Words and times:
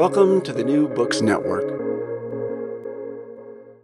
Welcome 0.00 0.40
to 0.42 0.52
the 0.52 0.64
New 0.64 0.88
Books 0.88 1.20
Network. 1.20 1.64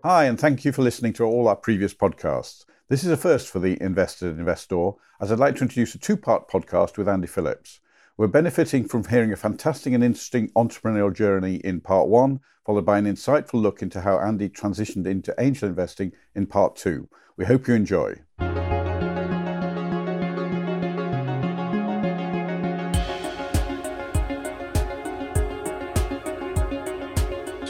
Hi, 0.03 0.25
and 0.25 0.41
thank 0.41 0.65
you 0.65 0.73
for 0.73 0.83
listening 0.83 1.13
to 1.13 1.25
all 1.25 1.47
our 1.47 1.55
previous 1.55 1.93
podcasts. 1.93 2.65
This 2.89 3.05
is 3.05 3.11
a 3.11 3.17
first 3.17 3.49
for 3.49 3.59
the 3.59 3.77
Invested 3.83 4.39
Investor, 4.39 4.93
as 5.21 5.31
I'd 5.31 5.39
like 5.39 5.57
to 5.57 5.63
introduce 5.63 5.95
a 5.95 5.99
two 5.99 6.17
part 6.17 6.49
podcast 6.49 6.97
with 6.97 7.07
Andy 7.07 7.27
Phillips. 7.27 7.81
We're 8.17 8.29
benefiting 8.29 8.89
from 8.89 9.05
hearing 9.05 9.31
a 9.31 9.37
fantastic 9.37 9.93
and 9.93 10.03
interesting 10.03 10.49
entrepreneurial 10.57 11.15
journey 11.15 11.57
in 11.57 11.83
part 11.83 12.09
one, 12.09 12.41
followed 12.65 12.87
by 12.87 12.99
an 12.99 13.05
insightful 13.05 13.61
look 13.61 13.83
into 13.83 14.01
how 14.01 14.19
Andy 14.19 14.49
transitioned 14.49 15.07
into 15.07 15.35
angel 15.39 15.69
investing 15.69 16.13
in 16.35 16.47
part 16.47 16.77
two. 16.77 17.09
We 17.37 17.45
hope 17.45 17.69
you 17.69 17.75
enjoy. 17.75 18.23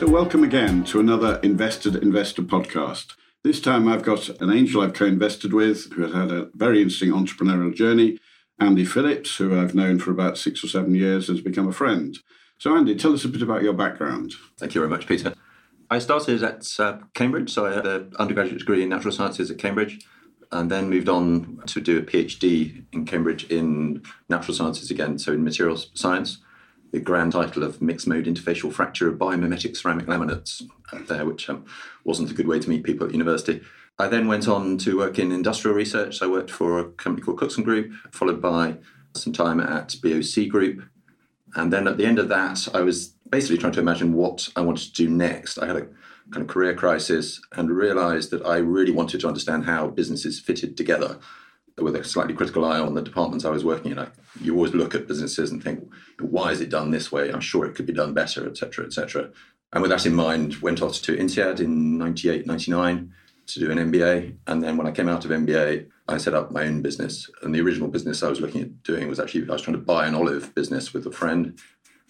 So, 0.07 0.13
welcome 0.13 0.45
again 0.45 0.85
to 0.85 1.01
another 1.01 1.41
Invested 1.43 1.97
Investor 1.97 2.43
podcast. 2.43 3.17
This 3.43 3.61
time 3.61 3.89
I've 3.89 4.05
got 4.05 4.29
an 4.41 4.51
angel 4.53 4.81
I've 4.81 4.93
co 4.93 5.05
invested 5.05 5.53
with 5.53 5.93
who 5.93 6.03
has 6.03 6.15
had 6.15 6.31
a 6.31 6.49
very 6.55 6.81
interesting 6.81 7.11
entrepreneurial 7.11 7.75
journey. 7.75 8.21
Andy 8.61 8.85
Phillips, 8.85 9.37
who 9.37 9.61
I've 9.61 9.75
known 9.75 9.99
for 9.99 10.13
about 10.13 10.39
six 10.39 10.63
or 10.63 10.69
seven 10.69 10.95
years, 10.95 11.27
has 11.27 11.41
become 11.41 11.67
a 11.67 11.73
friend. 11.73 12.17
So, 12.57 12.77
Andy, 12.77 12.95
tell 12.95 13.15
us 13.15 13.25
a 13.25 13.29
bit 13.29 13.43
about 13.43 13.65
your 13.65 13.73
background. 13.73 14.35
Thank 14.59 14.77
you 14.77 14.81
very 14.81 14.89
much, 14.89 15.09
Peter. 15.09 15.35
I 15.91 15.99
started 15.99 16.41
at 16.45 16.65
uh, 16.79 16.99
Cambridge, 17.15 17.51
so 17.51 17.67
I 17.67 17.75
had 17.75 17.87
an 17.87 18.13
undergraduate 18.17 18.61
degree 18.61 18.85
in 18.85 18.89
natural 18.91 19.13
sciences 19.13 19.51
at 19.51 19.59
Cambridge, 19.59 20.07
and 20.53 20.71
then 20.71 20.89
moved 20.89 21.09
on 21.09 21.61
to 21.67 21.81
do 21.81 21.99
a 21.99 22.03
PhD 22.03 22.85
in 22.93 23.07
Cambridge 23.07 23.51
in 23.51 24.05
natural 24.29 24.55
sciences 24.55 24.89
again, 24.89 25.19
so 25.19 25.33
in 25.33 25.43
materials 25.43 25.91
science 25.95 26.39
the 26.97 27.03
grand 27.03 27.33
title 27.33 27.63
of 27.63 27.83
mixed 27.83 28.07
mode 28.07 28.25
interfacial 28.25 28.73
fracture 28.73 29.07
of 29.07 29.19
biomimetic 29.19 29.77
ceramic 29.77 30.07
laminates 30.07 30.63
there, 31.09 31.27
which 31.27 31.51
um, 31.51 31.63
wasn't 32.05 32.31
a 32.31 32.33
good 32.33 32.49
way 32.49 32.59
to 32.59 32.71
meet 32.71 32.85
people 32.85 33.07
at 33.07 33.13
university. 33.13 33.61
I 33.99 34.09
then 34.09 34.29
went 34.29 34.49
on 34.49 34.79
to 34.79 34.97
work 34.97 35.19
in 35.19 35.31
industrial 35.31 35.77
research. 35.77 36.23
I 36.23 36.27
worked 36.27 36.51
for 36.51 36.79
a 36.79 36.89
company 36.93 37.23
called 37.23 37.37
Cookson 37.37 37.65
Group, 37.65 37.93
followed 38.13 38.41
by 38.41 38.77
some 39.15 39.35
time 39.35 39.61
at 39.61 39.95
BOC 40.03 40.49
Group. 40.49 40.85
And 41.55 41.71
then 41.71 41.87
at 41.87 41.99
the 41.99 42.07
end 42.07 42.19
of 42.19 42.31
that, 42.31 42.67
I 42.73 42.81
was 42.81 43.09
basically 43.29 43.59
trying 43.59 43.75
to 43.75 43.81
imagine 43.81 44.15
what 44.15 44.49
I 44.57 44.63
wanted 44.63 44.87
to 44.87 44.93
do 44.95 45.11
next. 45.11 45.59
I 45.59 45.67
had 45.67 45.77
a 45.77 45.87
kind 46.31 46.43
of 46.43 46.47
career 46.47 46.75
crisis 46.75 47.43
and 47.53 47.71
realized 47.71 48.31
that 48.31 48.45
I 48.47 48.57
really 48.57 48.91
wanted 48.91 49.21
to 49.21 49.29
understand 49.29 49.67
how 49.67 49.89
businesses 49.89 50.41
fitted 50.41 50.79
together 50.79 51.19
with 51.79 51.97
a 51.97 52.05
slightly 52.05 52.35
critical 52.35 52.65
eye 52.65 52.79
on 52.79 52.95
the 52.95 53.03
departments 53.03 53.45
I 53.45 53.51
was 53.51 53.65
working 53.65 53.93
in. 53.93 53.99
I, 53.99 54.09
you 54.41 54.55
always 54.55 54.75
look 54.75 54.95
at 54.95 55.07
businesses 55.07 55.51
and 55.51 55.63
think, 55.63 55.87
why 56.21 56.51
is 56.51 56.61
it 56.61 56.71
done 56.71 56.91
this 56.91 57.13
way? 57.13 57.31
I'm 57.31 57.41
sure 57.41 57.67
it 57.67 57.75
could 57.75 57.87
be 57.87 57.93
done 57.93 58.15
better, 58.15 58.49
etc., 58.49 58.87
etc. 58.87 59.31
And 59.73 59.83
with 59.83 59.91
that 59.91 60.07
in 60.07 60.15
mind, 60.15 60.57
went 60.57 60.81
off 60.81 61.03
to 61.03 61.17
INSEAD 61.17 61.61
in 61.61 61.99
98, 61.99 62.47
99 62.47 63.13
to 63.49 63.61
do 63.61 63.71
an 63.71 63.93
MBA. 63.93 64.37
And 64.47 64.63
then 64.63 64.77
when 64.77 64.87
I 64.87 64.91
came 64.91 65.09
out 65.09 65.25
of 65.25 65.31
MBA, 65.31 65.87
I 66.09 66.17
set 66.19 66.35
up 66.35 66.51
my 66.51 66.65
own 66.65 66.83
business. 66.83 67.31
And 67.43 67.55
the 67.55 67.61
original 67.61 67.89
business 67.89 68.23
I 68.23 68.29
was 68.29 68.41
looking 68.41 68.63
at 68.63 68.83
doing 68.83 69.09
was 69.09 69.21
actually, 69.21 69.49
I 69.49 69.53
was 69.53 69.63
trying 69.63 69.77
to 69.77 69.83
buy 69.83 70.07
an 70.07 70.15
olive 70.15 70.55
business 70.55 70.95
with 70.95 71.07
a 71.07 71.13
friend, 71.13 71.59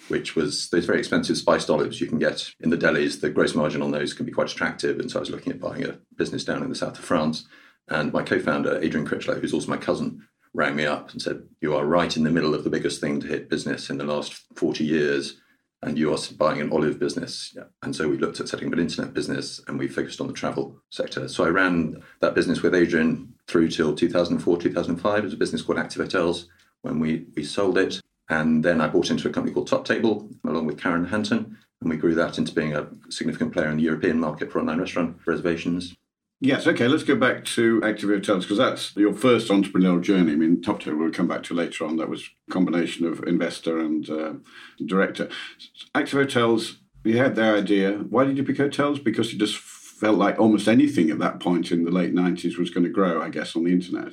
which 0.08 0.36
was 0.36 0.68
those 0.70 0.84
very 0.84 0.98
expensive 0.98 1.36
spiced 1.36 1.68
olives 1.68 2.00
you 2.00 2.06
can 2.06 2.18
get 2.18 2.52
in 2.60 2.70
the 2.70 2.78
delis. 2.78 3.20
The 3.20 3.30
gross 3.30 3.54
margin 3.54 3.82
on 3.82 3.90
those 3.90 4.14
can 4.14 4.26
be 4.26 4.32
quite 4.32 4.50
attractive. 4.50 5.00
And 5.00 5.10
so 5.10 5.18
I 5.18 5.20
was 5.20 5.30
looking 5.30 5.52
at 5.52 5.60
buying 5.60 5.84
a 5.84 5.98
business 6.16 6.44
down 6.44 6.62
in 6.62 6.68
the 6.68 6.74
south 6.74 6.98
of 6.98 7.04
France 7.04 7.46
and 7.88 8.12
my 8.12 8.22
co 8.22 8.38
founder, 8.38 8.78
Adrian 8.82 9.06
Critchlow, 9.06 9.40
who's 9.40 9.54
also 9.54 9.70
my 9.70 9.76
cousin, 9.76 10.26
rang 10.54 10.74
me 10.74 10.86
up 10.86 11.12
and 11.12 11.22
said, 11.22 11.42
You 11.60 11.74
are 11.74 11.84
right 11.84 12.16
in 12.16 12.24
the 12.24 12.30
middle 12.30 12.54
of 12.54 12.64
the 12.64 12.70
biggest 12.70 13.00
thing 13.00 13.20
to 13.20 13.26
hit 13.26 13.50
business 13.50 13.90
in 13.90 13.98
the 13.98 14.04
last 14.04 14.42
40 14.56 14.84
years, 14.84 15.40
and 15.82 15.98
you 15.98 16.12
are 16.12 16.18
buying 16.36 16.60
an 16.60 16.72
olive 16.72 16.98
business. 16.98 17.52
Yeah. 17.54 17.64
And 17.82 17.94
so 17.94 18.08
we 18.08 18.16
looked 18.16 18.40
at 18.40 18.48
setting 18.48 18.68
up 18.68 18.72
an 18.72 18.80
internet 18.80 19.14
business 19.14 19.60
and 19.68 19.78
we 19.78 19.88
focused 19.88 20.20
on 20.20 20.26
the 20.26 20.32
travel 20.32 20.80
sector. 20.90 21.28
So 21.28 21.44
I 21.44 21.48
ran 21.48 22.02
that 22.20 22.34
business 22.34 22.62
with 22.62 22.74
Adrian 22.74 23.34
through 23.46 23.68
till 23.68 23.94
2004, 23.94 24.58
2005. 24.58 25.18
It 25.18 25.24
was 25.24 25.34
a 25.34 25.36
business 25.36 25.62
called 25.62 25.78
Active 25.78 26.02
Hotels 26.02 26.48
when 26.82 26.98
we, 26.98 27.26
we 27.36 27.44
sold 27.44 27.78
it. 27.78 28.00
And 28.28 28.64
then 28.64 28.80
I 28.80 28.88
bought 28.88 29.10
into 29.10 29.28
a 29.28 29.32
company 29.32 29.54
called 29.54 29.68
Top 29.68 29.84
Table 29.84 30.28
along 30.44 30.66
with 30.66 30.80
Karen 30.80 31.04
Hanton. 31.04 31.56
And 31.80 31.90
we 31.90 31.96
grew 31.96 32.14
that 32.14 32.38
into 32.38 32.54
being 32.54 32.74
a 32.74 32.88
significant 33.10 33.52
player 33.52 33.70
in 33.70 33.76
the 33.76 33.82
European 33.82 34.18
market 34.18 34.50
for 34.50 34.60
online 34.60 34.80
restaurant 34.80 35.18
reservations. 35.26 35.94
Yes, 36.40 36.66
okay, 36.66 36.86
let's 36.86 37.02
go 37.02 37.16
back 37.16 37.46
to 37.46 37.82
Active 37.82 38.10
Hotels 38.10 38.44
because 38.44 38.58
that's 38.58 38.94
your 38.94 39.14
first 39.14 39.48
entrepreneurial 39.48 40.02
journey. 40.02 40.32
I 40.32 40.36
mean, 40.36 40.60
Top 40.60 40.80
Table 40.80 40.98
we'll 40.98 41.10
come 41.10 41.28
back 41.28 41.42
to 41.44 41.54
later 41.54 41.86
on. 41.86 41.96
That 41.96 42.10
was 42.10 42.28
a 42.48 42.52
combination 42.52 43.06
of 43.06 43.24
investor 43.24 43.78
and 43.78 44.08
uh, 44.10 44.34
director. 44.84 45.30
Active 45.94 46.20
Hotels, 46.20 46.78
you 47.04 47.16
had 47.16 47.36
their 47.36 47.56
idea. 47.56 47.92
Why 48.10 48.24
did 48.24 48.36
you 48.36 48.44
pick 48.44 48.58
hotels? 48.58 48.98
Because 48.98 49.32
you 49.32 49.38
just 49.38 49.56
felt 49.56 50.18
like 50.18 50.38
almost 50.38 50.68
anything 50.68 51.10
at 51.10 51.18
that 51.20 51.40
point 51.40 51.72
in 51.72 51.84
the 51.84 51.90
late 51.90 52.14
90s 52.14 52.58
was 52.58 52.68
going 52.68 52.84
to 52.84 52.90
grow, 52.90 53.22
I 53.22 53.30
guess, 53.30 53.56
on 53.56 53.64
the 53.64 53.72
internet. 53.72 54.12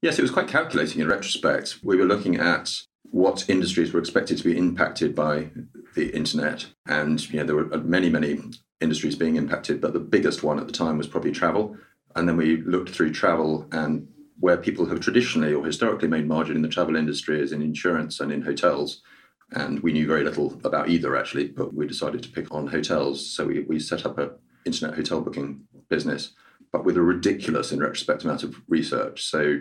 Yes, 0.00 0.18
it 0.18 0.22
was 0.22 0.30
quite 0.30 0.46
calculating 0.46 1.00
in 1.00 1.08
retrospect. 1.08 1.78
We 1.82 1.96
were 1.96 2.04
looking 2.04 2.36
at 2.36 2.70
what 3.02 3.48
industries 3.48 3.92
were 3.92 4.00
expected 4.00 4.38
to 4.38 4.44
be 4.44 4.56
impacted 4.56 5.14
by 5.14 5.50
the 5.96 6.14
internet. 6.14 6.66
And 6.86 7.28
you 7.32 7.38
know, 7.38 7.44
there 7.44 7.56
were 7.56 7.78
many, 7.78 8.10
many 8.10 8.40
industries 8.84 9.16
being 9.16 9.36
impacted, 9.36 9.80
but 9.80 9.92
the 9.92 10.00
biggest 10.00 10.42
one 10.42 10.60
at 10.60 10.66
the 10.66 10.72
time 10.72 10.98
was 10.98 11.08
probably 11.08 11.32
travel. 11.32 11.76
And 12.14 12.28
then 12.28 12.36
we 12.36 12.58
looked 12.58 12.90
through 12.90 13.12
travel 13.12 13.66
and 13.72 14.06
where 14.38 14.56
people 14.56 14.86
have 14.86 15.00
traditionally 15.00 15.52
or 15.52 15.64
historically 15.64 16.08
made 16.08 16.28
margin 16.28 16.56
in 16.56 16.62
the 16.62 16.68
travel 16.68 16.96
industry 16.96 17.40
is 17.40 17.52
in 17.52 17.62
insurance 17.62 18.20
and 18.20 18.30
in 18.30 18.42
hotels. 18.42 19.02
And 19.52 19.80
we 19.80 19.92
knew 19.92 20.06
very 20.06 20.24
little 20.24 20.60
about 20.64 20.88
either 20.88 21.16
actually, 21.16 21.48
but 21.48 21.74
we 21.74 21.86
decided 21.86 22.22
to 22.22 22.28
pick 22.28 22.52
on 22.52 22.66
hotels. 22.66 23.34
So 23.34 23.46
we, 23.46 23.60
we 23.60 23.78
set 23.78 24.06
up 24.06 24.18
an 24.18 24.30
internet 24.64 24.96
hotel 24.96 25.20
booking 25.20 25.64
business, 25.88 26.32
but 26.72 26.84
with 26.84 26.96
a 26.96 27.02
ridiculous, 27.02 27.72
in 27.72 27.80
retrospect, 27.80 28.24
amount 28.24 28.42
of 28.42 28.56
research. 28.68 29.24
So 29.24 29.60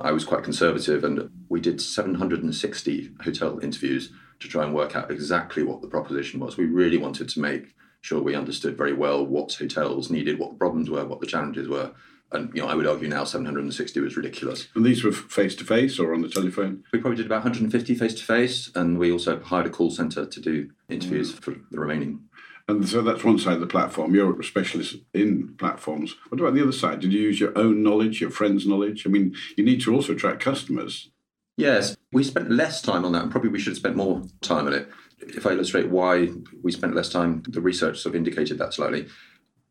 I 0.00 0.12
was 0.12 0.24
quite 0.24 0.44
conservative 0.44 1.04
and 1.04 1.30
we 1.48 1.60
did 1.60 1.80
760 1.80 3.10
hotel 3.22 3.58
interviews 3.60 4.12
to 4.40 4.48
try 4.48 4.64
and 4.64 4.74
work 4.74 4.94
out 4.94 5.10
exactly 5.10 5.62
what 5.62 5.80
the 5.80 5.88
proposition 5.88 6.40
was. 6.40 6.56
We 6.56 6.66
really 6.66 6.98
wanted 6.98 7.28
to 7.30 7.40
make 7.40 7.74
sure 8.00 8.22
we 8.22 8.34
understood 8.34 8.76
very 8.76 8.92
well 8.92 9.24
what 9.24 9.52
hotels 9.54 10.10
needed, 10.10 10.38
what 10.38 10.50
the 10.50 10.58
problems 10.58 10.90
were, 10.90 11.04
what 11.04 11.20
the 11.20 11.26
challenges 11.26 11.68
were. 11.68 11.92
And 12.30 12.54
you 12.54 12.62
know, 12.62 12.68
I 12.68 12.74
would 12.74 12.86
argue 12.86 13.08
now 13.08 13.24
760 13.24 14.00
was 14.00 14.16
ridiculous. 14.16 14.68
And 14.74 14.84
these 14.84 15.02
were 15.02 15.12
face 15.12 15.54
to 15.56 15.64
face 15.64 15.98
or 15.98 16.12
on 16.12 16.20
the 16.20 16.28
telephone? 16.28 16.84
We 16.92 16.98
probably 16.98 17.16
did 17.16 17.26
about 17.26 17.44
150 17.44 17.94
face 17.94 18.14
to 18.14 18.24
face, 18.24 18.70
and 18.74 18.98
we 18.98 19.10
also 19.10 19.40
hired 19.40 19.66
a 19.66 19.70
call 19.70 19.90
centre 19.90 20.26
to 20.26 20.40
do 20.40 20.70
interviews 20.90 21.32
mm. 21.32 21.42
for 21.42 21.54
the 21.70 21.80
remaining. 21.80 22.20
And 22.68 22.86
so 22.86 23.00
that's 23.00 23.24
one 23.24 23.38
side 23.38 23.54
of 23.54 23.60
the 23.60 23.66
platform. 23.66 24.14
You're 24.14 24.38
a 24.38 24.44
specialist 24.44 24.96
in 25.14 25.54
platforms. 25.56 26.16
What 26.28 26.38
about 26.38 26.52
the 26.52 26.62
other 26.62 26.72
side? 26.72 27.00
Did 27.00 27.14
you 27.14 27.20
use 27.20 27.40
your 27.40 27.56
own 27.56 27.82
knowledge, 27.82 28.20
your 28.20 28.30
friends' 28.30 28.66
knowledge? 28.66 29.06
I 29.06 29.08
mean, 29.08 29.34
you 29.56 29.64
need 29.64 29.80
to 29.82 29.94
also 29.94 30.12
attract 30.12 30.40
customers. 30.40 31.10
Yes, 31.56 31.96
we 32.12 32.22
spent 32.22 32.50
less 32.50 32.82
time 32.82 33.06
on 33.06 33.12
that, 33.12 33.22
and 33.22 33.30
probably 33.30 33.48
we 33.48 33.58
should 33.58 33.70
have 33.70 33.78
spent 33.78 33.96
more 33.96 34.22
time 34.42 34.66
on 34.66 34.74
it 34.74 34.90
if 35.20 35.46
I 35.46 35.50
illustrate 35.50 35.88
why 35.88 36.28
we 36.62 36.72
spent 36.72 36.94
less 36.94 37.08
time, 37.08 37.42
the 37.48 37.60
research 37.60 37.98
sort 38.00 38.14
of 38.14 38.16
indicated 38.16 38.58
that 38.58 38.74
slightly. 38.74 39.06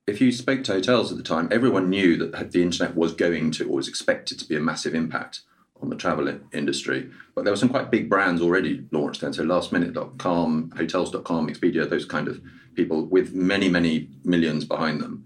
If 0.06 0.22
you 0.22 0.32
spoke 0.32 0.64
to 0.66 0.74
hotels 0.74 1.12
at 1.12 1.18
the 1.18 1.24
time, 1.24 1.50
everyone 1.52 1.90
knew 1.90 2.16
that 2.18 2.52
the 2.52 2.62
internet 2.62 2.96
was 2.96 3.14
going 3.14 3.52
to 3.52 3.70
or 3.70 3.76
was 3.76 3.88
expected 3.88 4.40
to 4.40 4.48
be 4.48 4.56
a 4.56 4.62
massive 4.62 4.96
impact 4.96 5.42
on 5.82 5.90
the 5.90 5.96
travel 5.96 6.40
industry. 6.54 7.10
But 7.36 7.44
there 7.44 7.52
were 7.52 7.58
some 7.58 7.70
quite 7.70 7.92
big 7.92 8.10
brands 8.10 8.42
already 8.42 8.86
launched 8.92 9.22
then. 9.22 9.34
So 9.34 9.44
lastminute.com, 9.44 10.74
hotels.com, 10.78 11.50
Expedia, 11.50 11.90
those 11.90 12.06
kind 12.06 12.28
of 12.28 12.42
people 12.74 13.06
with 13.06 13.34
many, 13.34 13.70
many 13.70 14.10
millions 14.24 14.66
behind 14.66 15.02
them. 15.02 15.26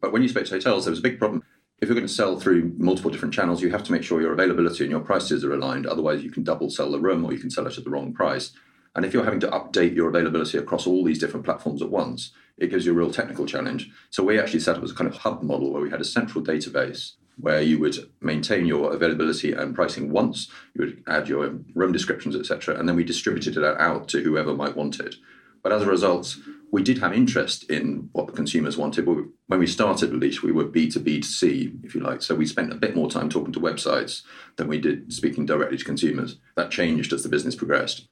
But 0.00 0.12
when 0.12 0.22
you 0.22 0.28
spoke 0.28 0.46
to 0.46 0.54
hotels, 0.54 0.84
there 0.84 0.92
was 0.92 0.98
a 0.98 1.02
big 1.02 1.18
problem. 1.18 1.42
If 1.80 1.88
you're 1.88 1.94
going 1.94 2.06
to 2.06 2.12
sell 2.12 2.40
through 2.40 2.74
multiple 2.78 3.10
different 3.10 3.34
channels, 3.34 3.62
you 3.62 3.70
have 3.70 3.84
to 3.84 3.92
make 3.92 4.02
sure 4.02 4.20
your 4.20 4.32
availability 4.32 4.84
and 4.84 4.90
your 4.90 5.00
prices 5.00 5.44
are 5.44 5.52
aligned. 5.52 5.86
Otherwise, 5.86 6.22
you 6.22 6.30
can 6.30 6.42
double 6.42 6.70
sell 6.70 6.90
the 6.90 6.98
room 6.98 7.24
or 7.24 7.32
you 7.32 7.38
can 7.38 7.50
sell 7.50 7.66
it 7.66 7.76
at 7.76 7.84
the 7.84 7.90
wrong 7.90 8.12
price. 8.12 8.52
And 8.96 9.04
if 9.04 9.12
you're 9.12 9.24
having 9.24 9.40
to 9.40 9.48
update 9.48 9.94
your 9.94 10.08
availability 10.08 10.58
across 10.58 10.86
all 10.86 11.04
these 11.04 11.18
different 11.18 11.44
platforms 11.44 11.82
at 11.82 11.90
once, 11.90 12.32
it 12.56 12.70
gives 12.70 12.86
you 12.86 12.92
a 12.92 12.96
real 12.96 13.12
technical 13.12 13.44
challenge. 13.44 13.90
So 14.10 14.24
we 14.24 14.40
actually 14.40 14.60
set 14.60 14.76
up 14.76 14.82
as 14.82 14.90
a 14.90 14.94
kind 14.94 15.08
of 15.08 15.18
hub 15.18 15.42
model 15.42 15.70
where 15.70 15.82
we 15.82 15.90
had 15.90 16.00
a 16.00 16.04
central 16.04 16.42
database 16.42 17.12
where 17.38 17.60
you 17.60 17.78
would 17.78 18.10
maintain 18.22 18.64
your 18.64 18.94
availability 18.94 19.52
and 19.52 19.74
pricing 19.74 20.10
once, 20.10 20.48
you 20.74 20.86
would 20.86 21.04
add 21.06 21.28
your 21.28 21.58
room 21.74 21.92
descriptions, 21.92 22.34
etc., 22.34 22.78
and 22.78 22.88
then 22.88 22.96
we 22.96 23.04
distributed 23.04 23.58
it 23.58 23.62
out 23.62 24.08
to 24.08 24.22
whoever 24.22 24.54
might 24.54 24.74
want 24.74 24.98
it. 24.98 25.16
But 25.62 25.72
as 25.72 25.82
a 25.82 25.86
result, 25.86 26.34
we 26.72 26.82
did 26.82 26.98
have 26.98 27.12
interest 27.12 27.68
in 27.70 28.08
what 28.12 28.26
the 28.26 28.32
consumers 28.32 28.78
wanted. 28.78 29.06
When 29.06 29.60
we 29.60 29.66
started, 29.66 30.10
at 30.10 30.18
least, 30.18 30.42
we 30.42 30.52
were 30.52 30.64
B2B 30.64 31.22
to 31.22 31.28
C, 31.28 31.72
if 31.82 31.94
you 31.94 32.00
like. 32.00 32.22
So 32.22 32.34
we 32.34 32.46
spent 32.46 32.72
a 32.72 32.76
bit 32.76 32.96
more 32.96 33.10
time 33.10 33.28
talking 33.28 33.52
to 33.52 33.60
websites 33.60 34.22
than 34.56 34.68
we 34.68 34.78
did 34.78 35.12
speaking 35.12 35.44
directly 35.44 35.76
to 35.76 35.84
consumers. 35.84 36.38
That 36.56 36.70
changed 36.70 37.12
as 37.12 37.22
the 37.22 37.28
business 37.28 37.54
progressed. 37.54 38.08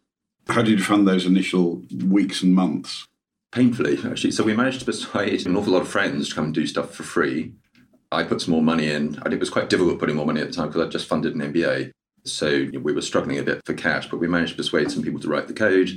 How 0.48 0.62
did 0.62 0.78
you 0.78 0.84
fund 0.84 1.08
those 1.08 1.26
initial 1.26 1.82
weeks 2.06 2.42
and 2.42 2.54
months? 2.54 3.06
Painfully, 3.50 3.98
actually. 4.04 4.32
So 4.32 4.44
we 4.44 4.54
managed 4.54 4.80
to 4.80 4.84
persuade 4.84 5.46
an 5.46 5.56
awful 5.56 5.72
lot 5.72 5.82
of 5.82 5.88
friends 5.88 6.28
to 6.28 6.34
come 6.34 6.46
and 6.46 6.54
do 6.54 6.66
stuff 6.66 6.94
for 6.94 7.02
free. 7.02 7.52
I 8.12 8.24
put 8.24 8.40
some 8.40 8.52
more 8.52 8.62
money 8.62 8.90
in. 8.90 9.18
It 9.30 9.40
was 9.40 9.50
quite 9.50 9.70
difficult 9.70 9.98
putting 9.98 10.16
more 10.16 10.26
money 10.26 10.40
at 10.40 10.48
the 10.48 10.52
time 10.52 10.68
because 10.68 10.82
I'd 10.82 10.92
just 10.92 11.08
funded 11.08 11.34
an 11.34 11.52
MBA. 11.52 11.92
So 12.24 12.66
we 12.80 12.92
were 12.92 13.02
struggling 13.02 13.38
a 13.38 13.42
bit 13.42 13.64
for 13.64 13.74
cash, 13.74 14.08
but 14.08 14.18
we 14.18 14.28
managed 14.28 14.52
to 14.52 14.56
persuade 14.56 14.90
some 14.90 15.02
people 15.02 15.20
to 15.20 15.28
write 15.28 15.46
the 15.46 15.54
code. 15.54 15.90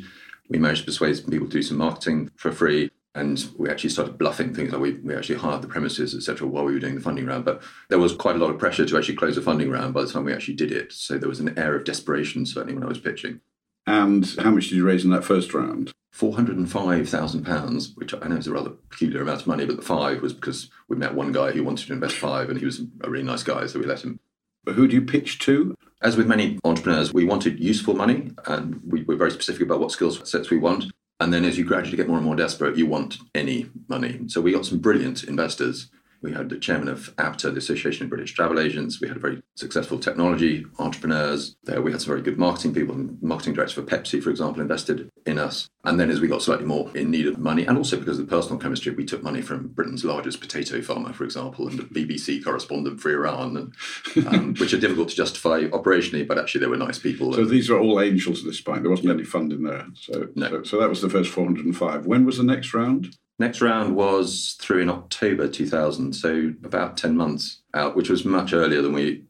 we 0.50 0.60
managed 0.60 0.82
to 0.82 0.86
persuade 0.86 1.18
some 1.18 1.30
people 1.30 1.48
to 1.48 1.54
do 1.54 1.62
some 1.62 1.78
marketing 1.78 2.32
for 2.38 2.52
free. 2.52 2.90
And 3.16 3.44
we 3.58 3.70
actually 3.70 3.90
started 3.90 4.18
bluffing 4.18 4.54
things 4.54 4.72
like 4.72 4.82
we, 4.82 4.94
we 4.94 5.16
actually 5.16 5.40
hired 5.40 5.64
the 5.64 5.68
premises, 5.68 6.14
etc., 6.14 6.48
while 6.48 6.66
we 6.66 6.74
were 6.74 6.80
doing 6.80 6.96
the 6.96 7.02
funding 7.02 7.26
round. 7.26 7.46
But 7.46 7.64
there 7.90 7.98
was 7.98 8.14
quite 8.14 8.36
a 8.36 8.40
lot 8.40 8.52
of 8.52 8.60
pressure 8.60 8.86
to 8.86 8.98
actually 8.98 9.16
close 9.16 9.36
the 9.36 9.42
funding 9.42 9.72
round 9.72 9.96
by 9.96 10.04
the 10.04 10.08
time 10.08 10.24
we 10.24 10.34
actually 10.34 10.54
did 10.54 10.72
it. 10.72 10.94
So 10.94 11.18
there 11.18 11.28
was 11.28 11.40
an 11.40 11.58
air 11.58 11.76
of 11.76 11.84
desperation, 11.84 12.46
certainly, 12.46 12.76
when 12.76 12.84
I 12.84 12.88
was 12.88 13.00
pitching. 13.00 13.42
And 13.88 14.28
how 14.38 14.52
much 14.52 14.68
did 14.68 14.76
you 14.76 14.86
raise 14.86 15.06
in 15.06 15.12
that 15.12 15.24
first 15.24 15.54
round? 15.54 15.94
£405,000, 16.14 17.96
which 17.96 18.14
I 18.14 18.28
know 18.28 18.36
is 18.36 18.48
a 18.48 18.52
rather 18.52 18.72
peculiar 18.72 19.22
amount 19.22 19.42
of 19.42 19.48
money, 19.48 19.66
but 19.66 19.78
the 19.78 19.82
five 19.82 20.22
was 20.22 20.34
because 20.34 20.70
we 20.90 20.98
met 20.98 21.14
one 21.14 21.32
guy 21.32 21.52
who 21.52 21.64
wanted 21.64 21.88
to 21.88 21.94
invest 21.94 22.16
five 22.16 22.50
and 22.50 22.60
he 22.60 22.66
was 22.66 22.82
a 23.02 23.10
really 23.10 23.24
nice 23.24 23.44
guy, 23.44 23.66
so 23.66 23.80
we 23.80 23.86
let 23.86 24.04
him. 24.04 24.20
But 24.66 24.76
who 24.76 24.88
do 24.88 24.96
you 24.96 25.02
pitch 25.02 25.40
to? 25.40 25.76
As 26.02 26.18
with 26.18 26.28
many 26.28 26.60
entrepreneurs, 26.64 27.14
we 27.14 27.24
wanted 27.24 27.60
useful 27.60 27.96
money 27.96 28.32
and 28.46 28.82
we 28.86 29.04
were 29.04 29.16
very 29.16 29.32
specific 29.32 29.62
about 29.62 29.80
what 29.80 29.92
skill 29.92 30.12
sets 30.12 30.50
we 30.50 30.58
want. 30.58 30.86
And 31.20 31.34
then 31.34 31.46
as 31.46 31.58
you 31.58 31.64
gradually 31.64 31.98
get 31.98 32.08
more 32.08 32.18
and 32.18 32.26
more 32.26 32.36
desperate, 32.36 32.78
you 32.78 32.86
want 32.88 33.18
any 33.34 33.70
money. 33.88 34.22
So 34.28 34.42
we 34.42 34.52
got 34.52 34.66
some 34.66 34.80
brilliant 34.80 35.24
investors 35.24 35.90
we 36.22 36.34
had 36.34 36.50
the 36.50 36.58
chairman 36.58 36.88
of 36.88 37.16
ABTA, 37.18 37.52
the 37.52 37.58
Association 37.58 38.06
of 38.06 38.10
British 38.10 38.34
Travel 38.34 38.60
Agents. 38.60 39.00
We 39.00 39.08
had 39.08 39.22
very 39.22 39.42
successful 39.56 40.00
technology 40.00 40.66
entrepreneurs 40.80 41.56
there. 41.64 41.82
We 41.82 41.92
had 41.92 42.02
some 42.02 42.10
very 42.10 42.22
good 42.22 42.38
marketing 42.38 42.74
people. 42.74 42.96
And 42.96 43.22
marketing 43.22 43.54
director 43.54 43.82
for 43.82 43.88
Pepsi, 43.88 44.22
for 44.22 44.30
example, 44.30 44.62
invested 44.62 45.10
in 45.26 45.38
us. 45.38 45.70
And 45.84 46.00
then 46.00 46.10
as 46.10 46.20
we 46.20 46.28
got 46.28 46.42
slightly 46.42 46.66
more 46.66 46.90
in 46.96 47.12
need 47.12 47.28
of 47.28 47.38
money, 47.38 47.66
and 47.66 47.78
also 47.78 47.98
because 47.98 48.20
of 48.20 48.26
the 48.26 48.36
personal 48.36 48.60
chemistry, 48.60 48.94
we 48.94 49.06
took 49.06 49.24
money 49.24 49.42
from 49.42 49.68
Britain's 49.68 50.04
largest 50.04 50.42
potato 50.42 50.82
farmer, 50.82 51.14
for 51.14 51.24
example, 51.24 51.68
and 51.68 51.80
the 51.80 51.84
BBC 51.84 52.44
correspondent 52.44 53.00
for 53.00 53.12
Iran, 53.12 53.74
and, 54.16 54.28
um, 54.28 54.56
which 54.60 54.74
are 54.74 54.80
difficult 54.80 55.10
to 55.10 55.16
justify 55.16 55.64
operationally, 55.66 56.28
but 56.28 56.38
actually 56.38 56.62
they 56.62 56.68
were 56.68 56.78
nice 56.78 57.00
people. 57.00 57.34
So 57.34 57.46
these 57.46 57.70
are 57.70 57.80
all 57.80 58.02
angels 58.02 58.40
at 58.40 58.46
this 58.46 58.62
point. 58.62 58.82
There 58.82 58.92
wasn't 58.92 59.12
any 59.12 59.24
funding 59.24 59.64
there. 59.64 59.86
So, 59.96 60.28
no. 60.36 60.50
so, 60.50 60.64
so 60.64 60.80
that 60.80 60.90
was 60.90 61.02
the 61.02 61.10
first 61.10 61.32
405. 61.32 62.06
When 62.06 62.26
was 62.26 62.38
the 62.38 62.44
next 62.44 62.74
round? 62.74 63.16
Next 63.40 63.62
round 63.62 63.96
was 63.96 64.56
through 64.60 64.82
in 64.82 64.90
October 64.90 65.48
2000, 65.48 66.14
so 66.14 66.54
about 66.64 66.98
10 66.98 67.16
months 67.16 67.62
out, 67.74 67.96
which 67.96 68.10
was 68.10 68.26
much 68.26 68.52
earlier 68.52 68.82
than 68.82 68.94
we 68.94 69.26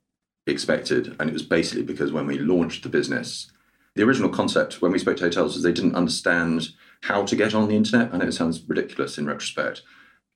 expected. 0.46 1.16
And 1.20 1.30
it 1.30 1.34
was 1.34 1.44
basically 1.44 1.84
because 1.84 2.14
when 2.14 2.26
we 2.26 2.40
launched 2.40 2.84
the 2.84 2.90
business, 2.90 3.52
the 3.96 4.04
original 4.04 4.30
concept 4.30 4.82
when 4.82 4.94
we 4.94 5.00
spoke 5.00 5.18
to 5.18 5.26
hotels 5.26 5.56
was 5.56 5.64
they 5.64 5.74
didn't 5.74 5.96
understand 5.96 6.70
how 7.02 7.26
to 7.26 7.36
get 7.36 7.54
on 7.54 7.68
the 7.68 7.76
internet. 7.76 8.14
I 8.14 8.18
know 8.18 8.28
it 8.28 8.34
sounds 8.34 8.64
ridiculous 8.66 9.18
in 9.18 9.26
retrospect. 9.26 9.82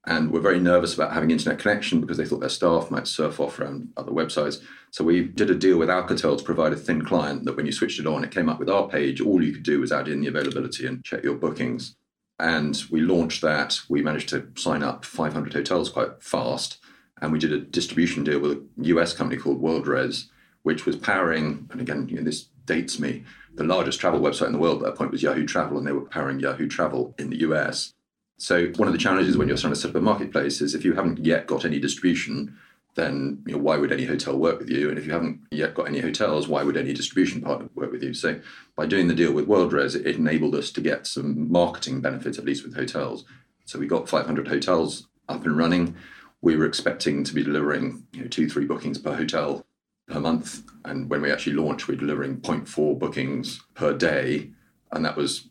And 0.06 0.32
were 0.32 0.42
very 0.42 0.60
nervous 0.60 0.96
about 0.96 1.14
having 1.14 1.30
internet 1.30 1.60
connection 1.60 2.02
because 2.02 2.18
they 2.18 2.26
thought 2.26 2.40
their 2.40 2.50
staff 2.50 2.90
might 2.90 3.08
surf 3.08 3.40
off 3.40 3.60
around 3.60 3.90
other 3.96 4.12
websites. 4.12 4.60
So 4.90 5.04
we 5.04 5.24
did 5.24 5.52
a 5.52 5.56
deal 5.56 5.78
with 5.78 5.90
Alcatel 5.90 6.40
to 6.40 6.44
provide 6.44 6.74
a 6.74 6.76
thin 6.76 7.06
client 7.06 7.46
that 7.46 7.56
when 7.56 7.68
you 7.68 7.72
switched 7.72 8.00
it 8.00 8.08
on, 8.08 8.24
it 8.24 8.32
came 8.32 8.50
up 8.50 8.58
with 8.58 8.68
our 8.68 8.90
page. 8.90 9.22
All 9.22 9.44
you 9.44 9.54
could 9.54 9.64
do 9.64 9.80
was 9.80 9.92
add 9.92 10.08
in 10.08 10.22
the 10.22 10.28
availability 10.28 10.88
and 10.88 11.04
check 11.04 11.24
your 11.24 11.36
bookings 11.36 11.96
and 12.42 12.84
we 12.90 13.02
launched 13.02 13.42
that. 13.44 13.80
We 13.88 14.02
managed 14.02 14.30
to 14.30 14.48
sign 14.56 14.82
up 14.82 15.06
500 15.06 15.54
hotels 15.54 15.90
quite 15.90 16.22
fast, 16.22 16.80
and 17.22 17.32
we 17.32 17.38
did 17.38 17.54
a 17.54 17.60
distribution 17.60 18.24
deal 18.24 18.40
with 18.40 18.52
a 18.54 18.64
US 18.78 19.14
company 19.14 19.40
called 19.40 19.62
WorldRes, 19.62 20.26
which 20.64 20.88
was 20.88 20.96
powering. 20.96 21.70
And 21.72 21.80
again, 21.80 22.10
you 22.10 22.18
know, 22.18 22.24
this 22.24 22.48
dates 22.66 23.00
me. 23.00 23.24
The 23.54 23.64
largest 23.64 24.00
travel 24.00 24.20
website 24.20 24.48
in 24.48 24.54
the 24.54 24.60
world 24.60 24.82
at 24.82 24.86
that 24.86 24.98
point 24.98 25.12
was 25.12 25.22
Yahoo 25.22 25.46
Travel, 25.46 25.78
and 25.78 25.86
they 25.86 25.92
were 25.92 26.02
powering 26.02 26.40
Yahoo 26.40 26.68
Travel 26.68 27.14
in 27.20 27.30
the 27.30 27.42
US. 27.42 27.94
So 28.38 28.68
one 28.78 28.88
of 28.88 28.94
the 28.94 28.98
challenges 28.98 29.38
when 29.38 29.48
you're 29.48 29.58
trying 29.58 29.74
to 29.74 29.80
set 29.80 29.92
up 29.92 29.96
a 29.96 30.02
marketplace 30.02 30.62
is 30.62 30.74
if 30.74 30.84
you 30.84 30.94
haven't 30.94 31.24
yet 31.24 31.46
got 31.46 31.64
any 31.64 31.80
distribution, 31.80 32.58
then 32.96 33.42
you 33.46 33.54
know, 33.54 33.62
why 33.62 33.78
would 33.78 33.92
any 33.92 34.06
hotel 34.06 34.38
work 34.38 34.60
with 34.60 34.70
you? 34.70 34.90
And 34.90 34.98
if 34.98 35.06
you 35.06 35.14
haven't 35.14 35.42
yet 35.52 35.74
got 35.74 35.88
any 35.88 36.00
hotels, 36.00 36.48
why 36.48 36.64
would 36.64 36.78
any 36.78 36.94
distribution 36.94 37.42
partner 37.42 37.70
work 37.74 37.92
with 37.92 38.04
you? 38.04 38.14
So 38.14 38.42
by 38.76 38.86
doing 38.86 39.08
the 39.08 39.16
deal 39.16 39.32
with 39.32 39.48
WorldRes, 39.48 39.96
it 39.96 40.18
enabled 40.18 40.56
us 40.56 40.72
to 40.72 40.82
get 40.82 41.08
some 41.08 41.52
marketing 41.52 42.02
benefits, 42.02 42.38
at 42.38 42.46
least 42.46 42.64
with 42.64 42.76
hotels. 42.76 43.26
So 43.66 43.80
we 43.80 43.88
got 43.88 44.10
500 44.10 44.48
hotels 44.48 45.08
up 45.30 45.46
and 45.46 45.58
running. 45.58 45.96
We 46.42 46.58
were 46.58 46.66
expecting 46.66 47.24
to 47.24 47.34
be 47.34 47.44
delivering 47.44 48.06
you 48.12 48.24
know, 48.24 48.28
two, 48.28 48.50
three 48.50 48.66
bookings 48.66 48.98
per 48.98 49.16
hotel 49.16 49.66
per 50.08 50.20
month. 50.20 50.64
And 50.84 51.10
when 51.10 51.22
we 51.22 51.32
actually 51.32 51.56
launched, 51.56 51.88
we 51.88 51.96
we're 51.96 52.02
delivering 52.02 52.42
0.4 52.42 53.00
bookings 53.00 53.62
per 53.74 53.94
day. 53.94 54.52
And 54.92 55.06
that 55.06 55.16
was 55.16 55.48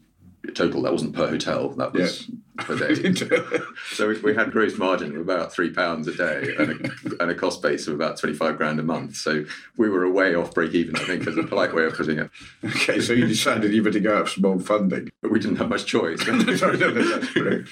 total. 0.55 0.83
That 0.83 0.93
wasn't 0.93 1.15
per 1.15 1.29
hotel. 1.29 1.71
That 1.71 1.93
was 1.93 2.29
yeah. 2.29 2.65
per 2.65 2.77
day. 2.77 3.15
so 3.93 4.09
we, 4.09 4.21
we, 4.21 4.35
had 4.35 4.51
gross 4.51 4.77
margin 4.79 5.15
of 5.15 5.21
about 5.21 5.53
three 5.53 5.71
pounds 5.71 6.09
a 6.09 6.15
day 6.15 6.55
and 6.59 6.71
a, 6.71 7.21
and 7.23 7.31
a, 7.31 7.35
cost 7.35 7.63
base 7.63 7.87
of 7.87 7.95
about 7.95 8.19
twenty 8.19 8.35
five 8.35 8.57
grand 8.57 8.81
a 8.81 8.83
month. 8.83 9.17
So 9.17 9.45
we 9.77 9.89
were 9.89 10.09
way 10.11 10.35
off 10.35 10.55
break 10.55 10.73
even. 10.75 10.97
I 10.97 11.01
think, 11.01 11.27
as 11.27 11.37
a 11.37 11.43
polite 11.43 11.75
way 11.75 11.85
of 11.85 11.95
putting 11.95 12.19
it. 12.19 12.31
Okay, 12.65 13.01
so 13.01 13.13
you 13.13 13.27
decided 13.27 13.73
you 13.73 13.83
better 13.83 14.01
go 14.01 14.19
out 14.19 14.29
for 14.29 14.41
more 14.41 14.61
funding, 14.61 15.11
but 15.23 15.31
we 15.31 15.41
didn't 15.41 15.57
have 15.57 15.69
much 15.69 15.87
choice. 15.87 16.21
Sorry, 16.25 16.79
no, 16.79 16.91
no, 16.91 17.65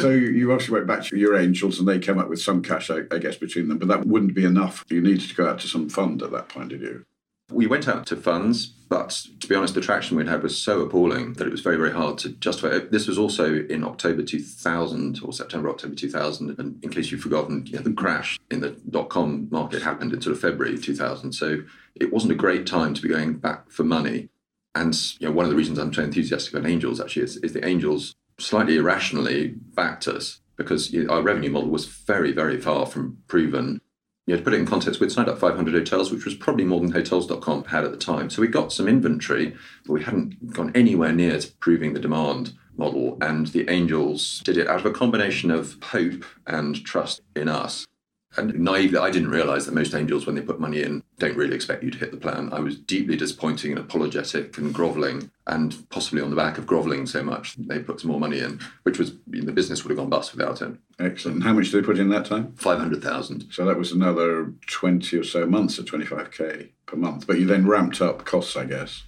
so 0.00 0.10
you 0.10 0.52
obviously 0.52 0.74
went 0.74 0.86
back 0.86 1.04
to 1.04 1.16
your 1.16 1.36
angels, 1.36 1.78
and 1.78 1.88
they 1.88 1.98
came 1.98 2.18
up 2.18 2.28
with 2.28 2.40
some 2.40 2.62
cash, 2.62 2.90
I, 2.90 3.00
I 3.10 3.18
guess, 3.18 3.36
between 3.36 3.68
them. 3.68 3.78
But 3.78 3.88
that 3.88 4.06
wouldn't 4.06 4.34
be 4.34 4.44
enough. 4.44 4.84
You 4.88 5.00
needed 5.00 5.28
to 5.28 5.34
go 5.34 5.48
out 5.48 5.60
to 5.60 5.68
some 5.68 5.88
fund 5.88 6.22
at 6.22 6.32
that 6.32 6.48
point, 6.48 6.70
did 6.70 6.82
you? 6.82 7.04
We 7.50 7.66
went 7.66 7.86
out 7.86 8.06
to 8.06 8.16
funds, 8.16 8.66
but 8.66 9.10
to 9.40 9.46
be 9.48 9.54
honest, 9.54 9.74
the 9.74 9.80
traction 9.80 10.16
we'd 10.16 10.26
had 10.26 10.42
was 10.42 10.60
so 10.60 10.80
appalling 10.80 11.34
that 11.34 11.46
it 11.46 11.50
was 11.50 11.60
very, 11.60 11.76
very 11.76 11.92
hard 11.92 12.18
to 12.18 12.30
justify. 12.30 12.78
This 12.90 13.06
was 13.06 13.18
also 13.18 13.64
in 13.66 13.84
October 13.84 14.22
2000 14.22 15.20
or 15.22 15.32
September, 15.32 15.70
October 15.70 15.94
2000. 15.94 16.58
And 16.58 16.82
in 16.82 16.90
case 16.90 17.10
you've 17.10 17.20
forgotten, 17.20 17.64
you 17.66 17.76
know, 17.76 17.82
the 17.82 17.92
crash 17.92 18.38
in 18.50 18.60
the 18.60 18.70
dot 18.90 19.08
com 19.08 19.48
market 19.50 19.82
happened 19.82 20.12
in 20.12 20.20
sort 20.20 20.34
of 20.34 20.40
February 20.40 20.76
2000. 20.76 21.32
So 21.32 21.62
it 21.94 22.12
wasn't 22.12 22.32
a 22.32 22.36
great 22.36 22.66
time 22.66 22.94
to 22.94 23.02
be 23.02 23.08
going 23.08 23.34
back 23.34 23.70
for 23.70 23.84
money. 23.84 24.28
And 24.74 24.94
you 25.20 25.28
know, 25.28 25.34
one 25.34 25.44
of 25.46 25.50
the 25.50 25.56
reasons 25.56 25.78
I'm 25.78 25.94
so 25.94 26.02
enthusiastic 26.02 26.52
about 26.52 26.68
angels 26.68 27.00
actually 27.00 27.22
is, 27.22 27.36
is 27.38 27.52
the 27.52 27.66
angels 27.66 28.14
slightly 28.38 28.76
irrationally 28.76 29.54
backed 29.74 30.06
us 30.08 30.40
because 30.56 30.94
our 31.08 31.22
revenue 31.22 31.50
model 31.50 31.70
was 31.70 31.86
very, 31.86 32.32
very 32.32 32.60
far 32.60 32.86
from 32.86 33.18
proven 33.28 33.80
you 34.26 34.34
know, 34.34 34.38
to 34.38 34.44
put 34.44 34.54
it 34.54 34.58
in 34.58 34.66
context, 34.66 35.00
we'd 35.00 35.12
signed 35.12 35.28
up 35.28 35.38
500 35.38 35.72
hotels, 35.72 36.10
which 36.10 36.24
was 36.24 36.34
probably 36.34 36.64
more 36.64 36.80
than 36.80 36.90
Hotels.com 36.90 37.64
had 37.64 37.84
at 37.84 37.92
the 37.92 37.96
time. 37.96 38.28
So 38.28 38.42
we 38.42 38.48
got 38.48 38.72
some 38.72 38.88
inventory, 38.88 39.56
but 39.86 39.92
we 39.92 40.02
hadn't 40.02 40.52
gone 40.52 40.72
anywhere 40.74 41.12
near 41.12 41.38
to 41.38 41.52
proving 41.60 41.94
the 41.94 42.00
demand 42.00 42.52
model. 42.76 43.18
And 43.20 43.46
the 43.46 43.70
angels 43.70 44.40
did 44.44 44.56
it 44.56 44.66
out 44.66 44.80
of 44.80 44.86
a 44.86 44.90
combination 44.90 45.52
of 45.52 45.76
hope 45.80 46.24
and 46.44 46.84
trust 46.84 47.20
in 47.36 47.48
us. 47.48 47.86
And 48.36 48.58
naively, 48.58 48.98
I 48.98 49.10
didn't 49.10 49.30
realize 49.30 49.66
that 49.66 49.74
most 49.74 49.94
angels, 49.94 50.26
when 50.26 50.34
they 50.34 50.42
put 50.42 50.60
money 50.60 50.82
in, 50.82 51.02
don't 51.18 51.36
really 51.36 51.54
expect 51.54 51.82
you 51.82 51.90
to 51.90 51.98
hit 51.98 52.10
the 52.10 52.16
plan. 52.16 52.52
I 52.52 52.60
was 52.60 52.76
deeply 52.76 53.16
disappointing 53.16 53.72
and 53.72 53.80
apologetic 53.80 54.58
and 54.58 54.74
groveling, 54.74 55.30
and 55.46 55.88
possibly 55.90 56.20
on 56.20 56.30
the 56.30 56.36
back 56.36 56.58
of 56.58 56.66
groveling 56.66 57.06
so 57.06 57.22
much, 57.22 57.56
they 57.56 57.78
put 57.78 58.00
some 58.00 58.10
more 58.10 58.20
money 58.20 58.40
in, 58.40 58.60
which 58.82 58.98
was 58.98 59.12
the 59.26 59.52
business 59.52 59.84
would 59.84 59.90
have 59.90 59.98
gone 59.98 60.10
bust 60.10 60.36
without 60.36 60.60
it. 60.60 60.76
Excellent. 60.98 61.42
How 61.42 61.52
much 61.52 61.70
did 61.70 61.82
they 61.82 61.86
put 61.86 61.98
in 61.98 62.08
that 62.10 62.26
time? 62.26 62.52
500,000. 62.56 63.48
So 63.50 63.64
that 63.64 63.78
was 63.78 63.92
another 63.92 64.52
20 64.66 65.16
or 65.16 65.24
so 65.24 65.46
months 65.46 65.78
at 65.78 65.86
25k 65.86 66.70
per 66.86 66.96
month. 66.96 67.26
But 67.26 67.38
you 67.38 67.46
then 67.46 67.66
ramped 67.66 68.00
up 68.00 68.24
costs, 68.24 68.56
I 68.56 68.64
guess. 68.64 69.04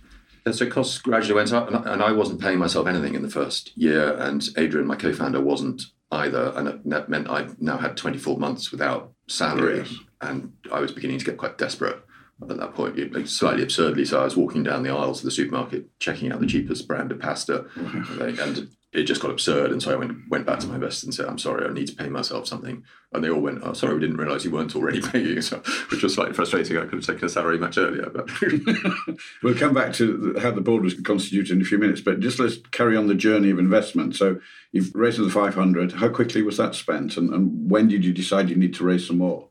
And 0.46 0.54
so 0.54 0.70
costs 0.70 0.98
gradually 0.98 1.34
went 1.34 1.52
up, 1.52 1.68
and 1.68 2.02
I 2.02 2.12
wasn't 2.12 2.40
paying 2.40 2.58
myself 2.58 2.86
anything 2.86 3.14
in 3.14 3.22
the 3.22 3.28
first 3.28 3.76
year, 3.76 4.16
and 4.16 4.42
Adrian, 4.56 4.86
my 4.86 4.96
co-founder, 4.96 5.42
wasn't 5.42 5.82
either, 6.10 6.52
and 6.56 6.80
that 6.92 7.08
meant 7.08 7.28
I 7.28 7.48
now 7.58 7.78
had 7.78 7.96
24 7.96 8.38
months 8.38 8.70
without 8.70 9.12
salary, 9.28 9.78
yes. 9.78 9.94
and 10.20 10.52
I 10.72 10.80
was 10.80 10.92
beginning 10.92 11.18
to 11.18 11.24
get 11.24 11.36
quite 11.36 11.58
desperate 11.58 12.02
at 12.42 12.56
that 12.56 12.74
point. 12.74 13.28
Slightly 13.28 13.62
absurdly, 13.62 14.04
so 14.04 14.20
I 14.20 14.24
was 14.24 14.36
walking 14.36 14.62
down 14.62 14.82
the 14.82 14.90
aisles 14.90 15.18
of 15.18 15.24
the 15.24 15.30
supermarket, 15.30 15.86
checking 15.98 16.32
out 16.32 16.40
the 16.40 16.46
cheapest 16.46 16.86
brand 16.88 17.12
of 17.12 17.18
pasta, 17.18 17.66
and 17.76 18.68
it 18.92 19.02
just 19.02 19.20
got 19.20 19.30
absurd. 19.30 19.70
And 19.70 19.82
so 19.82 19.92
I 19.92 19.96
went 19.96 20.28
went 20.30 20.46
back 20.46 20.60
to 20.60 20.66
my 20.66 20.76
investors 20.76 21.04
and 21.04 21.14
said, 21.14 21.26
"I'm 21.26 21.38
sorry, 21.38 21.66
I 21.66 21.72
need 21.72 21.88
to 21.88 21.94
pay 21.94 22.08
myself 22.08 22.46
something." 22.46 22.84
And 23.12 23.22
they 23.22 23.28
all 23.28 23.40
went, 23.40 23.60
"Oh, 23.62 23.74
sorry, 23.74 23.94
we 23.94 24.00
didn't 24.00 24.16
realise 24.16 24.44
you 24.44 24.50
weren't 24.50 24.74
already 24.74 25.00
paying." 25.12 25.42
So, 25.42 25.58
which 25.90 26.02
was 26.02 26.14
slightly 26.14 26.34
frustrating. 26.34 26.76
I 26.78 26.82
could 26.82 26.94
have 26.94 27.06
taken 27.06 27.26
a 27.26 27.28
salary 27.28 27.58
much 27.58 27.76
earlier. 27.76 28.08
But 28.08 28.30
we'll 29.42 29.54
come 29.54 29.74
back 29.74 29.92
to 29.94 30.36
how 30.40 30.52
the 30.52 30.62
board 30.62 30.82
was 30.82 30.94
constituted 30.94 31.54
in 31.54 31.62
a 31.62 31.66
few 31.66 31.78
minutes. 31.78 32.00
But 32.00 32.20
just 32.20 32.38
let's 32.38 32.56
carry 32.72 32.96
on 32.96 33.08
the 33.08 33.14
journey 33.14 33.50
of 33.50 33.58
investment. 33.58 34.16
So 34.16 34.40
you've 34.72 34.94
raised 34.94 35.18
the 35.18 35.28
500. 35.28 35.92
How 35.92 36.08
quickly 36.08 36.42
was 36.42 36.56
that 36.56 36.74
spent, 36.74 37.16
and, 37.18 37.32
and 37.32 37.70
when 37.70 37.88
did 37.88 38.04
you 38.04 38.12
decide 38.12 38.48
you 38.48 38.56
need 38.56 38.74
to 38.74 38.84
raise 38.84 39.06
some 39.06 39.18
more? 39.18 39.47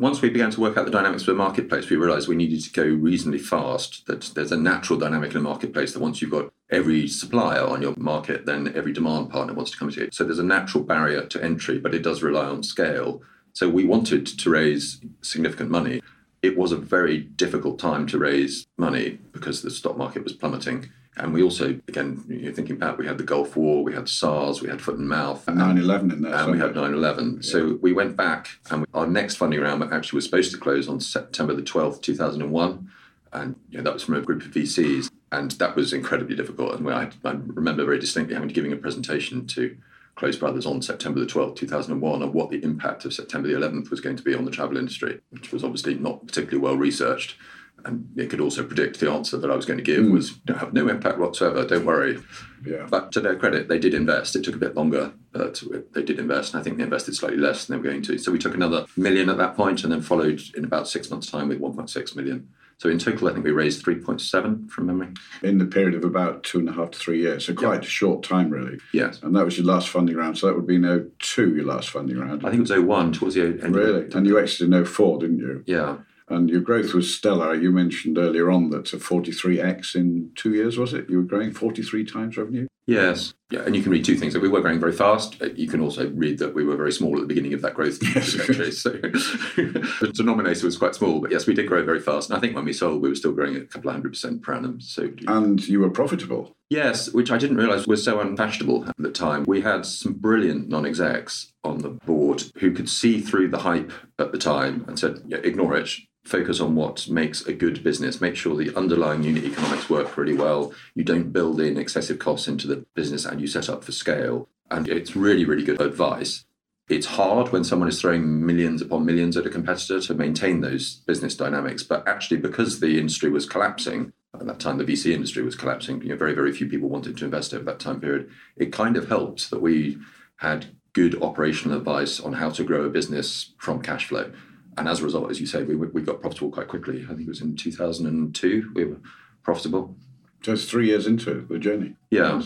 Once 0.00 0.22
we 0.22 0.30
began 0.30 0.50
to 0.50 0.60
work 0.62 0.78
out 0.78 0.86
the 0.86 0.90
dynamics 0.90 1.22
of 1.22 1.26
the 1.26 1.34
marketplace, 1.34 1.90
we 1.90 1.96
realized 1.96 2.26
we 2.26 2.34
needed 2.34 2.62
to 2.62 2.72
go 2.72 2.82
reasonably 2.82 3.38
fast, 3.38 4.06
that 4.06 4.22
there's 4.34 4.50
a 4.50 4.56
natural 4.56 4.98
dynamic 4.98 5.30
in 5.32 5.36
a 5.36 5.40
marketplace 5.40 5.92
that 5.92 6.00
once 6.00 6.22
you've 6.22 6.30
got 6.30 6.50
every 6.70 7.06
supplier 7.06 7.62
on 7.62 7.82
your 7.82 7.94
market, 7.98 8.46
then 8.46 8.72
every 8.74 8.94
demand 8.94 9.28
partner 9.28 9.52
wants 9.52 9.70
to 9.70 9.76
come 9.76 9.90
to 9.90 10.00
you. 10.00 10.08
So 10.10 10.24
there's 10.24 10.38
a 10.38 10.42
natural 10.42 10.84
barrier 10.84 11.26
to 11.26 11.44
entry, 11.44 11.78
but 11.78 11.94
it 11.94 12.02
does 12.02 12.22
rely 12.22 12.46
on 12.46 12.62
scale. 12.62 13.20
So 13.52 13.68
we 13.68 13.84
wanted 13.84 14.26
to 14.26 14.50
raise 14.50 15.02
significant 15.20 15.70
money. 15.70 16.00
It 16.40 16.56
was 16.56 16.72
a 16.72 16.78
very 16.78 17.18
difficult 17.18 17.78
time 17.78 18.06
to 18.06 18.16
raise 18.16 18.66
money 18.78 19.18
because 19.32 19.60
the 19.60 19.70
stock 19.70 19.98
market 19.98 20.24
was 20.24 20.32
plummeting. 20.32 20.88
And 21.20 21.34
we 21.34 21.42
also, 21.42 21.78
again, 21.86 22.24
you're 22.28 22.52
thinking 22.52 22.78
back, 22.78 22.96
we 22.96 23.06
had 23.06 23.18
the 23.18 23.24
Gulf 23.24 23.54
War, 23.54 23.84
we 23.84 23.92
had 23.92 24.08
SARS, 24.08 24.62
we 24.62 24.70
had 24.70 24.80
foot 24.80 24.96
and 24.96 25.06
mouth. 25.06 25.46
And 25.46 25.58
9 25.58 25.76
11 25.76 26.10
in 26.12 26.22
there. 26.22 26.34
And 26.34 26.50
we 26.50 26.58
had 26.58 26.74
9 26.74 26.94
11. 26.94 27.34
Yeah. 27.34 27.38
So 27.42 27.78
we 27.82 27.92
went 27.92 28.16
back, 28.16 28.48
and 28.70 28.80
we, 28.80 28.86
our 28.94 29.06
next 29.06 29.36
funding 29.36 29.60
round 29.60 29.82
actually 29.92 30.16
was 30.16 30.24
supposed 30.24 30.50
to 30.52 30.58
close 30.58 30.88
on 30.88 30.98
September 30.98 31.54
the 31.54 31.62
12th, 31.62 32.00
2001. 32.00 32.90
And 33.34 33.54
you 33.68 33.78
know, 33.78 33.84
that 33.84 33.92
was 33.92 34.02
from 34.02 34.14
a 34.14 34.22
group 34.22 34.42
of 34.42 34.50
VCs. 34.50 35.10
And 35.30 35.50
that 35.52 35.76
was 35.76 35.92
incredibly 35.92 36.34
difficult. 36.34 36.74
And 36.74 36.88
I, 36.88 37.10
I 37.24 37.30
remember 37.30 37.84
very 37.84 38.00
distinctly 38.00 38.34
having 38.34 38.48
to 38.48 38.54
giving 38.54 38.72
a 38.72 38.76
presentation 38.76 39.46
to 39.48 39.76
Close 40.16 40.38
Brothers 40.38 40.66
on 40.66 40.80
September 40.80 41.20
the 41.20 41.26
12th, 41.26 41.56
2001, 41.56 42.22
on 42.22 42.32
what 42.32 42.50
the 42.50 42.64
impact 42.64 43.04
of 43.04 43.12
September 43.12 43.46
the 43.46 43.54
11th 43.54 43.90
was 43.90 44.00
going 44.00 44.16
to 44.16 44.22
be 44.22 44.34
on 44.34 44.46
the 44.46 44.50
travel 44.50 44.78
industry, 44.78 45.20
which 45.30 45.52
was 45.52 45.62
obviously 45.62 45.94
not 45.94 46.26
particularly 46.26 46.58
well 46.58 46.76
researched. 46.76 47.36
And 47.84 48.08
it 48.16 48.30
could 48.30 48.40
also 48.40 48.64
predict 48.64 49.00
the 49.00 49.10
answer 49.10 49.36
that 49.38 49.50
I 49.50 49.56
was 49.56 49.66
going 49.66 49.78
to 49.78 49.84
give 49.84 50.04
mm. 50.04 50.12
was 50.12 50.38
have 50.48 50.72
no 50.72 50.88
impact 50.88 51.18
whatsoever, 51.18 51.64
don't 51.64 51.84
worry. 51.84 52.18
Yeah. 52.64 52.86
But 52.88 53.12
to 53.12 53.20
their 53.20 53.36
credit, 53.36 53.68
they 53.68 53.78
did 53.78 53.94
invest. 53.94 54.36
It 54.36 54.44
took 54.44 54.54
a 54.54 54.58
bit 54.58 54.74
longer, 54.74 55.12
but 55.32 55.62
they 55.92 56.02
did 56.02 56.18
invest. 56.18 56.52
And 56.52 56.60
I 56.60 56.64
think 56.64 56.76
they 56.76 56.84
invested 56.84 57.14
slightly 57.14 57.38
less 57.38 57.64
than 57.64 57.76
they 57.76 57.82
were 57.82 57.90
going 57.90 58.02
to. 58.02 58.18
So 58.18 58.32
we 58.32 58.38
took 58.38 58.54
another 58.54 58.86
million 58.96 59.28
at 59.28 59.38
that 59.38 59.56
point 59.56 59.82
and 59.82 59.92
then 59.92 60.02
followed 60.02 60.40
in 60.54 60.64
about 60.64 60.88
six 60.88 61.10
months' 61.10 61.30
time 61.30 61.48
with 61.48 61.60
1.6 61.60 62.16
million. 62.16 62.48
So 62.80 62.88
in 62.88 62.98
total, 62.98 63.28
I 63.28 63.34
think 63.34 63.44
we 63.44 63.50
raised 63.50 63.84
3.7 63.84 64.70
from 64.70 64.86
memory. 64.86 65.08
In 65.42 65.58
the 65.58 65.66
period 65.66 65.94
of 65.94 66.02
about 66.02 66.44
two 66.44 66.60
and 66.60 66.68
a 66.68 66.72
half 66.72 66.92
to 66.92 66.98
three 66.98 67.20
years. 67.20 67.44
So 67.44 67.52
quite 67.52 67.84
a 67.84 67.86
short 67.86 68.22
time, 68.22 68.48
really. 68.48 68.78
Yes. 68.94 69.20
And 69.22 69.36
that 69.36 69.44
was 69.44 69.58
your 69.58 69.66
last 69.66 69.90
funding 69.90 70.16
round. 70.16 70.38
So 70.38 70.46
that 70.46 70.56
would 70.56 70.66
be 70.66 70.78
no 70.78 71.06
02, 71.18 71.56
your 71.56 71.66
last 71.66 71.90
funding 71.90 72.18
round. 72.18 72.40
I 72.40 72.48
think 72.48 72.60
it 72.66 72.72
was 72.72 72.82
01 72.82 73.12
towards 73.12 73.34
the 73.34 73.42
end. 73.42 73.76
Really? 73.76 74.10
And 74.14 74.26
you 74.26 74.38
exited 74.38 74.72
in 74.72 74.84
04, 74.86 75.18
didn't 75.18 75.40
you? 75.40 75.62
Yeah. 75.66 75.98
And 76.30 76.48
your 76.48 76.60
growth 76.60 76.94
was 76.94 77.12
stellar. 77.12 77.54
You 77.54 77.72
mentioned 77.72 78.16
earlier 78.16 78.50
on 78.50 78.70
that 78.70 78.92
a 78.92 78.98
43x 78.98 79.96
in 79.96 80.30
two 80.36 80.54
years, 80.54 80.78
was 80.78 80.94
it? 80.94 81.10
You 81.10 81.18
were 81.18 81.24
growing 81.24 81.52
43 81.52 82.04
times 82.04 82.36
revenue? 82.36 82.68
Yes. 82.86 83.34
Yeah, 83.50 83.60
and 83.60 83.76
you 83.76 83.82
can 83.82 83.92
read 83.92 84.04
two 84.04 84.16
things. 84.16 84.32
That 84.32 84.42
we 84.42 84.48
were 84.48 84.60
growing 84.60 84.80
very 84.80 84.92
fast. 84.92 85.40
Uh, 85.40 85.50
you 85.54 85.68
can 85.68 85.80
also 85.80 86.08
read 86.10 86.38
that 86.38 86.54
we 86.54 86.64
were 86.64 86.76
very 86.76 86.92
small 86.92 87.14
at 87.16 87.20
the 87.20 87.26
beginning 87.26 87.52
of 87.52 87.62
that 87.62 87.74
growth 87.74 87.98
yes. 88.14 88.32
so 88.78 88.90
the 88.92 90.12
denominator 90.14 90.66
was 90.66 90.76
quite 90.76 90.94
small, 90.94 91.20
but 91.20 91.30
yes, 91.30 91.46
we 91.46 91.54
did 91.54 91.66
grow 91.66 91.84
very 91.84 92.00
fast. 92.00 92.30
And 92.30 92.36
I 92.36 92.40
think 92.40 92.54
when 92.54 92.64
we 92.64 92.72
sold, 92.72 93.02
we 93.02 93.08
were 93.08 93.14
still 93.14 93.32
growing 93.32 93.56
at 93.56 93.62
a 93.62 93.66
couple 93.66 93.90
of 93.90 93.94
hundred 93.94 94.10
percent 94.10 94.42
per 94.42 94.54
annum. 94.54 94.80
So 94.80 95.10
and 95.26 95.66
you 95.66 95.80
were 95.80 95.90
profitable. 95.90 96.52
Yes, 96.68 97.12
which 97.12 97.32
I 97.32 97.38
didn't 97.38 97.56
realise 97.56 97.86
was 97.88 98.04
so 98.04 98.20
unfashionable 98.20 98.88
at 98.88 98.96
the 98.96 99.10
time. 99.10 99.44
We 99.46 99.60
had 99.62 99.84
some 99.84 100.12
brilliant 100.12 100.68
non-execs 100.68 101.52
on 101.64 101.78
the 101.78 101.90
board 101.90 102.44
who 102.58 102.72
could 102.72 102.88
see 102.88 103.20
through 103.20 103.48
the 103.48 103.58
hype 103.58 103.92
at 104.20 104.30
the 104.30 104.38
time 104.38 104.84
and 104.86 104.98
said, 104.98 105.22
yeah, 105.26 105.38
"Ignore 105.38 105.76
it 105.76 105.96
focus 106.24 106.60
on 106.60 106.74
what 106.74 107.08
makes 107.08 107.46
a 107.46 107.52
good 107.52 107.82
business. 107.82 108.20
Make 108.20 108.36
sure 108.36 108.56
the 108.56 108.76
underlying 108.76 109.22
unit 109.22 109.44
economics 109.44 109.88
work 109.88 110.16
really 110.16 110.34
well. 110.34 110.72
You 110.94 111.04
don't 111.04 111.32
build 111.32 111.60
in 111.60 111.76
excessive 111.76 112.18
costs 112.18 112.48
into 112.48 112.66
the 112.66 112.84
business 112.94 113.24
and 113.24 113.40
you 113.40 113.46
set 113.46 113.68
up 113.68 113.84
for 113.84 113.92
scale. 113.92 114.48
And 114.70 114.88
it's 114.88 115.16
really, 115.16 115.44
really 115.44 115.64
good 115.64 115.80
advice. 115.80 116.44
It's 116.88 117.06
hard 117.06 117.52
when 117.52 117.64
someone 117.64 117.88
is 117.88 118.00
throwing 118.00 118.44
millions 118.44 118.82
upon 118.82 119.04
millions 119.04 119.36
at 119.36 119.46
a 119.46 119.50
competitor 119.50 120.00
to 120.00 120.14
maintain 120.14 120.60
those 120.60 120.96
business 121.06 121.36
dynamics. 121.36 121.82
But 121.82 122.06
actually, 122.06 122.38
because 122.38 122.80
the 122.80 122.98
industry 122.98 123.30
was 123.30 123.46
collapsing, 123.46 124.12
at 124.34 124.46
that 124.46 124.60
time 124.60 124.78
the 124.78 124.84
VC 124.84 125.12
industry 125.12 125.42
was 125.42 125.56
collapsing, 125.56 126.02
you 126.02 126.10
know, 126.10 126.16
very, 126.16 126.34
very 126.34 126.52
few 126.52 126.68
people 126.68 126.88
wanted 126.88 127.16
to 127.16 127.24
invest 127.24 127.54
over 127.54 127.64
that 127.64 127.80
time 127.80 128.00
period. 128.00 128.30
It 128.56 128.72
kind 128.72 128.96
of 128.96 129.08
helped 129.08 129.50
that 129.50 129.62
we 129.62 129.98
had 130.36 130.66
good 130.92 131.20
operational 131.22 131.76
advice 131.76 132.20
on 132.20 132.34
how 132.34 132.50
to 132.50 132.64
grow 132.64 132.84
a 132.84 132.90
business 132.90 133.54
from 133.58 133.82
cash 133.82 134.06
flow 134.06 134.32
and 134.80 134.88
as 134.88 135.00
a 135.00 135.04
result, 135.04 135.30
as 135.30 135.40
you 135.40 135.46
say, 135.46 135.62
we, 135.62 135.76
we 135.76 136.02
got 136.02 136.20
profitable 136.20 136.50
quite 136.50 136.68
quickly. 136.68 137.04
I 137.04 137.08
think 137.08 137.20
it 137.20 137.28
was 137.28 137.42
in 137.42 137.54
2002 137.54 138.72
we 138.74 138.84
were 138.86 138.96
profitable. 139.42 139.94
Just 140.40 140.70
three 140.70 140.86
years 140.86 141.06
into 141.06 141.46
the 141.48 141.58
journey. 141.58 141.96
Yeah. 142.10 142.42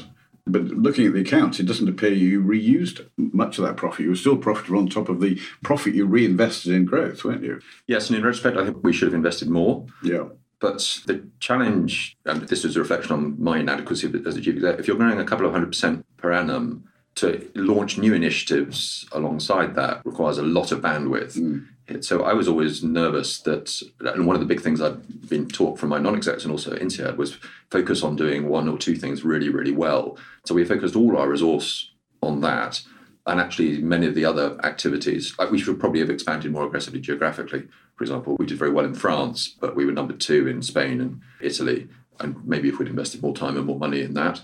But 0.47 0.65
looking 0.65 1.07
at 1.07 1.15
the 1.15 1.21
accounts, 1.21 1.61
it 1.61 1.67
doesn't 1.67 1.89
appear 1.89 2.13
you 2.13 2.43
reused 2.43 3.09
much 3.17 3.57
of 3.57 3.65
that 3.65 3.77
profit. 3.77 4.01
You 4.01 4.11
were 4.11 4.17
still 4.17 4.37
profitable 4.37 4.81
on 4.81 4.89
top 4.89 5.09
of 5.09 5.21
the 5.21 5.41
profit 5.63 5.95
you 5.95 6.07
reinvested 6.07 6.75
in 6.75 6.85
growth, 6.85 7.25
weren't 7.25 7.45
you? 7.45 7.61
Yes, 7.87 8.09
and 8.09 8.19
in 8.19 8.25
retrospect, 8.25 8.57
I 8.57 8.65
think 8.65 8.83
we 8.83 8.93
should 8.93 9.07
have 9.07 9.15
invested 9.15 9.49
more. 9.49 9.87
Yeah. 10.03 10.25
But 10.59 11.03
the 11.07 11.27
challenge, 11.39 12.17
and 12.27 12.43
this 12.49 12.65
is 12.65 12.77
a 12.77 12.81
reflection 12.81 13.13
on 13.13 13.43
my 13.43 13.59
inadequacy 13.59 14.09
as 14.27 14.37
a 14.37 14.41
chief 14.41 14.57
executive, 14.57 14.81
if 14.81 14.89
you're 14.89 14.97
growing 14.97 15.21
a 15.21 15.25
couple 15.25 15.47
of 15.47 15.53
hundred 15.53 15.69
percent 15.69 16.05
per 16.17 16.33
annum, 16.33 16.85
to 17.17 17.49
launch 17.55 17.97
new 17.97 18.13
initiatives 18.13 19.07
alongside 19.13 19.75
that 19.77 20.05
requires 20.05 20.39
a 20.39 20.43
lot 20.43 20.73
of 20.73 20.81
bandwidth. 20.81 21.37
Mm. 21.37 21.67
So 22.01 22.23
I 22.23 22.33
was 22.33 22.49
always 22.49 22.83
nervous 22.83 23.41
that, 23.43 23.83
and 24.01 24.27
one 24.27 24.37
of 24.37 24.41
the 24.41 24.47
big 24.47 24.63
things 24.63 24.81
I've 24.81 25.29
been 25.29 25.47
taught 25.49 25.79
from 25.79 25.91
my 25.91 25.99
non-execs 25.99 26.43
and 26.45 26.51
also 26.51 26.75
INSEAD 26.75 27.17
was 27.17 27.39
focus 27.71 28.03
on 28.03 28.17
doing 28.17 28.49
one 28.49 28.69
or 28.69 28.79
two 28.79 28.97
things 28.97 29.25
really, 29.25 29.51
really 29.51 29.73
well. 29.73 30.17
So 30.47 30.55
we 30.55 30.65
focused 30.65 30.97
all 30.97 31.17
our 31.17 31.29
resource 31.29 31.93
on 32.23 32.41
that. 32.41 32.83
And 33.27 33.41
actually, 33.41 33.81
many 33.83 34.07
of 34.07 34.15
the 34.15 34.25
other 34.25 34.59
activities, 34.65 35.35
like 35.39 35.51
we 35.51 35.59
should 35.59 35.81
probably 35.81 36.01
have 36.01 36.11
expanded 36.11 36.53
more 36.53 36.67
aggressively 36.67 37.01
geographically. 37.01 37.69
For 37.97 38.05
example, 38.05 38.37
we 38.39 38.47
did 38.47 38.59
very 38.59 38.71
well 38.71 38.85
in 38.85 38.95
France, 38.95 39.55
but 39.61 39.77
we 39.77 39.87
were 39.87 39.93
number 39.93 40.15
two 40.15 40.47
in 40.49 40.63
Spain 40.63 41.01
and 41.01 41.21
Italy. 41.41 41.89
And 42.21 42.47
maybe 42.47 42.69
if 42.69 42.79
we'd 42.79 42.89
invested 42.89 43.23
more 43.23 43.35
time 43.35 43.57
and 43.57 43.67
more 43.67 43.79
money 43.79 44.03
in 44.03 44.15
that, 44.15 44.43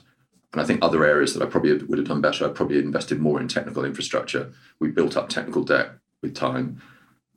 and 0.52 0.60
I 0.60 0.64
think 0.64 0.82
other 0.82 1.04
areas 1.04 1.34
that 1.34 1.42
I 1.42 1.46
probably 1.46 1.72
would 1.74 1.98
have 1.98 2.08
done 2.08 2.20
better, 2.20 2.44
I 2.44 2.48
probably 2.48 2.78
invested 2.78 3.20
more 3.20 3.40
in 3.40 3.48
technical 3.48 3.84
infrastructure. 3.84 4.52
We 4.78 4.90
built 4.90 5.16
up 5.16 5.28
technical 5.28 5.62
debt 5.62 5.92
with 6.22 6.34
time. 6.34 6.82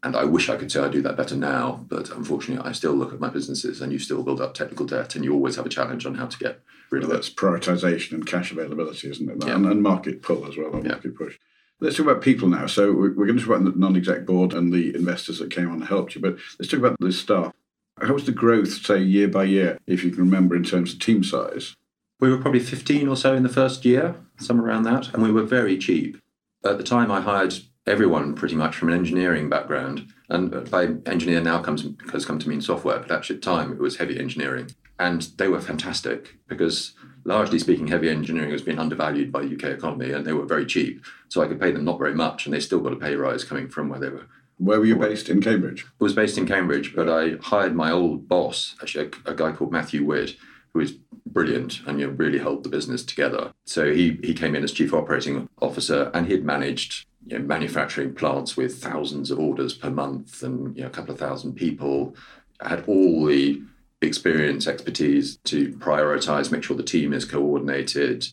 And 0.03 0.17
I 0.17 0.25
wish 0.25 0.49
I 0.49 0.57
could 0.57 0.69
say 0.69 0.81
I 0.81 0.89
do 0.89 1.01
that 1.01 1.15
better 1.15 1.35
now, 1.35 1.85
but 1.87 2.09
unfortunately, 2.09 2.69
I 2.69 2.73
still 2.73 2.91
look 2.93 3.13
at 3.13 3.21
my 3.21 3.29
businesses 3.29 3.81
and 3.81 3.91
you 3.93 3.99
still 3.99 4.21
build 4.21 4.41
up 4.41 4.53
technical 4.53 4.85
debt 4.85 5.15
and 5.15 5.23
you 5.23 5.33
always 5.33 5.55
have 5.55 5.65
a 5.65 5.69
challenge 5.69 6.05
on 6.05 6.15
how 6.15 6.25
to 6.25 6.37
get 6.37 6.61
rid 6.91 7.03
well, 7.03 7.11
of 7.11 7.15
that's 7.15 7.29
it. 7.29 7.35
That's 7.35 7.41
prioritization 7.41 8.11
and 8.11 8.27
cash 8.27 8.51
availability, 8.51 9.09
isn't 9.09 9.29
it? 9.29 9.47
Yeah. 9.47 9.55
And, 9.55 9.65
and, 9.65 9.81
market 9.81 10.21
pull 10.21 10.45
as 10.45 10.57
well, 10.57 10.71
yeah. 10.83 10.89
market 10.89 11.15
push. 11.15 11.39
Let's 11.79 11.95
talk 11.95 12.07
about 12.07 12.21
people 12.21 12.49
now. 12.49 12.67
So 12.67 12.91
we're 12.91 13.11
going 13.11 13.37
to 13.37 13.45
talk 13.45 13.55
about 13.55 13.73
the 13.73 13.79
non-exec 13.79 14.25
board 14.25 14.53
and 14.53 14.73
the 14.73 14.93
investors 14.93 15.39
that 15.39 15.51
came 15.51 15.67
on 15.69 15.75
and 15.75 15.85
helped 15.85 16.15
you, 16.15 16.21
but 16.21 16.37
let's 16.59 16.69
talk 16.69 16.79
about 16.79 16.97
the 16.99 17.11
staff. 17.13 17.53
How 18.01 18.13
was 18.13 18.25
the 18.25 18.31
growth, 18.33 18.85
say, 18.85 18.99
year 18.99 19.29
by 19.29 19.45
year, 19.45 19.77
if 19.87 20.03
you 20.03 20.11
can 20.11 20.19
remember, 20.19 20.55
in 20.55 20.63
terms 20.63 20.93
of 20.93 20.99
team 20.99 21.23
size? 21.23 21.75
We 22.19 22.29
were 22.29 22.39
probably 22.39 22.59
15 22.59 23.07
or 23.07 23.15
so 23.15 23.35
in 23.35 23.43
the 23.43 23.49
first 23.49 23.85
year, 23.85 24.15
somewhere 24.37 24.67
around 24.67 24.83
that, 24.83 25.13
and 25.13 25.23
we 25.23 25.31
were 25.31 25.43
very 25.43 25.77
cheap. 25.77 26.17
At 26.65 26.77
the 26.77 26.83
time, 26.83 27.11
I 27.11 27.21
hired 27.21 27.53
everyone 27.85 28.33
pretty 28.33 28.55
much 28.55 28.75
from 28.75 28.89
an 28.89 28.95
engineering 28.95 29.49
background. 29.49 30.11
And 30.29 30.69
by 30.69 30.89
engineer 31.05 31.41
now 31.41 31.61
comes 31.61 31.85
has 32.11 32.25
come 32.25 32.39
to 32.39 32.49
mean 32.49 32.61
software, 32.61 32.99
but 32.99 33.11
actually 33.11 33.37
at 33.37 33.41
the 33.41 33.49
time 33.51 33.71
it 33.71 33.79
was 33.79 33.97
heavy 33.97 34.19
engineering. 34.19 34.71
And 34.99 35.23
they 35.37 35.47
were 35.47 35.59
fantastic 35.59 36.37
because 36.47 36.93
largely 37.25 37.59
speaking, 37.59 37.87
heavy 37.87 38.09
engineering 38.09 38.51
has 38.51 38.61
been 38.61 38.79
undervalued 38.79 39.31
by 39.31 39.41
the 39.41 39.53
UK 39.53 39.77
economy 39.77 40.11
and 40.11 40.25
they 40.25 40.33
were 40.33 40.45
very 40.45 40.65
cheap. 40.65 41.03
So 41.29 41.41
I 41.41 41.47
could 41.47 41.59
pay 41.59 41.71
them 41.71 41.85
not 41.85 41.99
very 41.99 42.13
much 42.13 42.45
and 42.45 42.53
they 42.53 42.59
still 42.59 42.79
got 42.79 42.93
a 42.93 42.97
pay 42.97 43.15
rise 43.15 43.43
coming 43.43 43.69
from 43.69 43.89
where 43.89 43.99
they 43.99 44.09
were. 44.09 44.27
Where 44.57 44.79
were 44.79 44.85
you 44.85 44.95
based? 44.95 45.29
In 45.29 45.41
Cambridge? 45.41 45.85
I 45.85 46.03
was 46.03 46.13
based 46.13 46.37
in 46.37 46.45
Cambridge, 46.45 46.95
but 46.95 47.09
I 47.09 47.37
hired 47.41 47.75
my 47.75 47.91
old 47.91 48.29
boss, 48.29 48.75
actually 48.81 49.09
a, 49.25 49.31
a 49.31 49.35
guy 49.35 49.51
called 49.51 49.71
Matthew 49.71 50.05
Witt, 50.05 50.37
who 50.73 50.79
is 50.79 50.95
brilliant 51.25 51.81
and 51.85 51.99
you 51.99 52.07
know, 52.07 52.13
really 52.13 52.39
held 52.39 52.63
the 52.63 52.69
business 52.69 53.03
together. 53.03 53.51
So 53.65 53.91
he 53.91 54.19
he 54.23 54.33
came 54.33 54.55
in 54.55 54.63
as 54.63 54.71
chief 54.71 54.93
operating 54.93 55.49
officer 55.61 56.11
and 56.13 56.27
he'd 56.27 56.45
managed 56.45 57.05
you 57.25 57.39
know, 57.39 57.45
manufacturing 57.45 58.13
plants 58.13 58.57
with 58.57 58.81
thousands 58.81 59.31
of 59.31 59.39
orders 59.39 59.73
per 59.73 59.89
month 59.89 60.43
and 60.43 60.75
you 60.75 60.81
know, 60.81 60.87
a 60.87 60.91
couple 60.91 61.13
of 61.13 61.19
thousand 61.19 61.53
people. 61.53 62.15
had 62.61 62.83
all 62.87 63.25
the 63.25 63.61
experience, 64.01 64.67
expertise 64.67 65.37
to 65.45 65.71
prioritize, 65.73 66.51
make 66.51 66.63
sure 66.63 66.75
the 66.75 66.83
team 66.83 67.13
is 67.13 67.25
coordinated, 67.25 68.27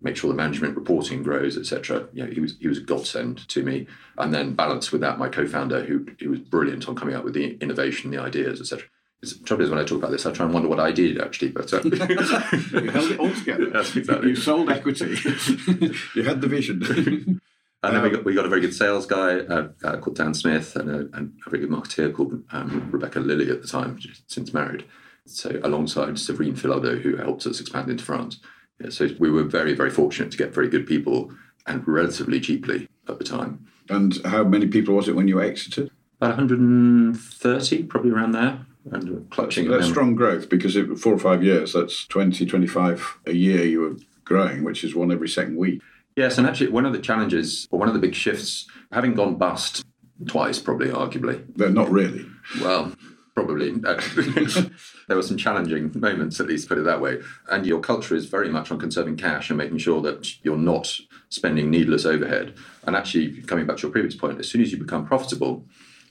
make 0.00 0.16
sure 0.16 0.28
the 0.28 0.36
management 0.36 0.76
reporting 0.76 1.22
grows, 1.22 1.56
etc. 1.56 2.08
You 2.12 2.24
know, 2.24 2.30
he 2.30 2.40
was 2.40 2.56
he 2.58 2.68
was 2.68 2.78
a 2.78 2.82
godsend 2.82 3.48
to 3.48 3.62
me. 3.62 3.86
And 4.18 4.34
then 4.34 4.54
balance 4.54 4.92
with 4.92 5.00
that 5.02 5.18
my 5.18 5.28
co-founder, 5.28 5.84
who 5.84 6.06
who 6.20 6.30
was 6.30 6.40
brilliant 6.40 6.88
on 6.88 6.96
coming 6.96 7.14
up 7.14 7.24
with 7.24 7.34
the 7.34 7.56
innovation, 7.60 8.10
the 8.10 8.18
ideas, 8.18 8.60
etc. 8.60 8.86
The 9.20 9.38
trouble 9.44 9.62
is, 9.62 9.70
when 9.70 9.78
I 9.78 9.84
talk 9.84 9.98
about 9.98 10.10
this, 10.10 10.26
I 10.26 10.32
try 10.32 10.46
and 10.46 10.52
wonder 10.52 10.68
what 10.68 10.80
I 10.80 10.90
did 10.90 11.20
actually. 11.20 11.50
But 11.50 11.72
uh, 11.72 11.80
you 11.84 12.90
held 12.90 13.12
it 13.12 13.20
all 13.20 13.32
together. 13.32 13.70
That's 13.72 13.94
exactly. 13.94 14.30
You 14.30 14.36
sold 14.36 14.68
equity. 14.68 15.10
you 16.14 16.24
had 16.24 16.40
the 16.40 16.48
vision. 16.48 17.40
And 17.84 17.96
then 17.96 18.02
we 18.02 18.10
got 18.10 18.24
we 18.24 18.34
got 18.34 18.46
a 18.46 18.48
very 18.48 18.60
good 18.60 18.74
sales 18.74 19.06
guy 19.06 19.40
uh, 19.40 19.68
uh, 19.82 19.96
called 19.96 20.16
Dan 20.16 20.34
Smith 20.34 20.76
and 20.76 20.88
a, 20.88 20.98
and 21.16 21.32
a, 21.44 21.50
very 21.50 21.66
good 21.66 21.70
marketeer 21.70 22.14
called 22.14 22.42
um, 22.52 22.88
Rebecca 22.92 23.18
Lilly 23.18 23.50
at 23.50 23.60
the 23.60 23.66
time, 23.66 23.98
since 24.28 24.54
married. 24.54 24.84
So 25.26 25.60
alongside 25.64 26.18
Severine 26.18 26.54
Filado, 26.54 27.00
who 27.00 27.16
helped 27.16 27.44
us 27.46 27.60
expand 27.60 27.90
into 27.90 28.04
France. 28.04 28.38
Yeah, 28.80 28.90
so 28.90 29.08
we 29.18 29.30
were 29.30 29.42
very 29.42 29.74
very 29.74 29.90
fortunate 29.90 30.30
to 30.30 30.38
get 30.38 30.54
very 30.54 30.68
good 30.68 30.86
people 30.86 31.32
and 31.66 31.86
relatively 31.86 32.40
cheaply 32.40 32.88
at 33.08 33.18
the 33.18 33.24
time. 33.24 33.66
And 33.88 34.16
how 34.24 34.44
many 34.44 34.66
people 34.68 34.94
was 34.94 35.08
it 35.08 35.16
when 35.16 35.28
you 35.28 35.42
exited? 35.42 35.90
About 36.20 36.36
130, 36.36 37.82
probably 37.84 38.12
around 38.12 38.32
there. 38.32 38.64
And 38.90 39.28
clutching. 39.30 39.68
That's, 39.68 39.82
that's 39.82 39.90
strong 39.90 40.14
growth 40.14 40.48
because 40.48 40.76
it, 40.76 40.98
four 40.98 41.14
or 41.14 41.18
five 41.18 41.42
years, 41.42 41.72
that's 41.72 42.06
20, 42.06 42.46
25 42.46 43.18
a 43.26 43.32
year 43.32 43.64
you 43.64 43.80
were 43.80 43.96
growing, 44.24 44.64
which 44.64 44.84
is 44.84 44.94
one 44.94 45.12
every 45.12 45.28
second 45.28 45.56
week. 45.56 45.80
Yes, 46.16 46.38
and 46.38 46.46
actually, 46.46 46.68
one 46.68 46.84
of 46.84 46.92
the 46.92 46.98
challenges, 46.98 47.66
or 47.70 47.78
one 47.78 47.88
of 47.88 47.94
the 47.94 48.00
big 48.00 48.14
shifts, 48.14 48.66
having 48.90 49.14
gone 49.14 49.36
bust 49.36 49.84
twice, 50.26 50.58
probably, 50.58 50.88
arguably. 50.88 51.44
They're 51.56 51.70
not 51.70 51.90
really. 51.90 52.26
Well, 52.60 52.92
probably. 53.34 53.72
Uh, 53.84 54.00
there 55.08 55.16
were 55.16 55.22
some 55.22 55.36
challenging 55.36 55.90
moments, 55.94 56.38
at 56.38 56.46
least 56.46 56.68
put 56.68 56.78
it 56.78 56.82
that 56.82 57.00
way. 57.00 57.20
And 57.50 57.66
your 57.66 57.80
culture 57.80 58.14
is 58.14 58.26
very 58.26 58.50
much 58.50 58.70
on 58.70 58.78
conserving 58.78 59.16
cash 59.16 59.50
and 59.50 59.56
making 59.56 59.78
sure 59.78 60.02
that 60.02 60.44
you're 60.44 60.56
not 60.56 60.94
spending 61.30 61.70
needless 61.70 62.04
overhead. 62.04 62.54
And 62.86 62.94
actually, 62.94 63.42
coming 63.42 63.66
back 63.66 63.78
to 63.78 63.82
your 63.82 63.92
previous 63.92 64.14
point, 64.14 64.38
as 64.38 64.48
soon 64.48 64.60
as 64.60 64.70
you 64.70 64.78
become 64.78 65.06
profitable, 65.06 65.64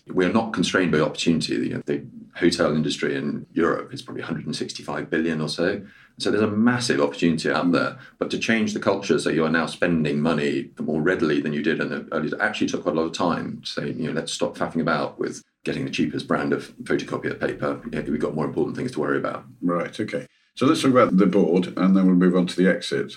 we're 0.07 0.33
not 0.33 0.53
constrained 0.53 0.91
by 0.91 0.99
opportunity. 0.99 1.53
You 1.53 1.75
know, 1.75 1.83
they, 1.85 2.03
hotel 2.35 2.75
industry 2.75 3.15
in 3.15 3.45
Europe 3.53 3.93
is 3.93 4.01
probably 4.01 4.21
165 4.21 5.09
billion 5.09 5.41
or 5.41 5.49
so. 5.49 5.81
So 6.17 6.29
there's 6.29 6.43
a 6.43 6.47
massive 6.47 7.01
opportunity 7.01 7.49
out 7.49 7.71
there. 7.71 7.97
But 8.19 8.29
to 8.31 8.39
change 8.39 8.73
the 8.73 8.79
culture 8.79 9.19
so 9.19 9.29
you 9.29 9.45
are 9.45 9.49
now 9.49 9.65
spending 9.65 10.21
money 10.21 10.71
more 10.79 11.01
readily 11.01 11.41
than 11.41 11.53
you 11.53 11.63
did 11.63 11.79
in 11.79 11.89
the 11.89 12.07
early 12.11 12.29
days 12.29 12.39
actually 12.39 12.67
took 12.67 12.83
quite 12.83 12.95
a 12.95 12.99
lot 12.99 13.07
of 13.07 13.13
time 13.13 13.61
to 13.61 13.67
say, 13.67 13.91
you 13.91 14.07
know, 14.07 14.13
let's 14.13 14.31
stop 14.31 14.57
faffing 14.57 14.81
about 14.81 15.19
with 15.19 15.41
getting 15.63 15.85
the 15.85 15.91
cheapest 15.91 16.27
brand 16.27 16.53
of 16.53 16.75
photocopier 16.83 17.39
paper. 17.39 17.81
We've 17.91 18.19
got 18.19 18.35
more 18.35 18.45
important 18.45 18.75
things 18.75 18.91
to 18.93 18.99
worry 18.99 19.17
about. 19.17 19.45
Right, 19.61 19.99
okay. 19.99 20.25
So 20.55 20.65
let's 20.65 20.81
talk 20.81 20.91
about 20.91 21.17
the 21.17 21.25
board 21.25 21.73
and 21.77 21.95
then 21.95 22.05
we'll 22.05 22.15
move 22.15 22.35
on 22.35 22.47
to 22.47 22.55
the 22.55 22.69
exit. 22.69 23.13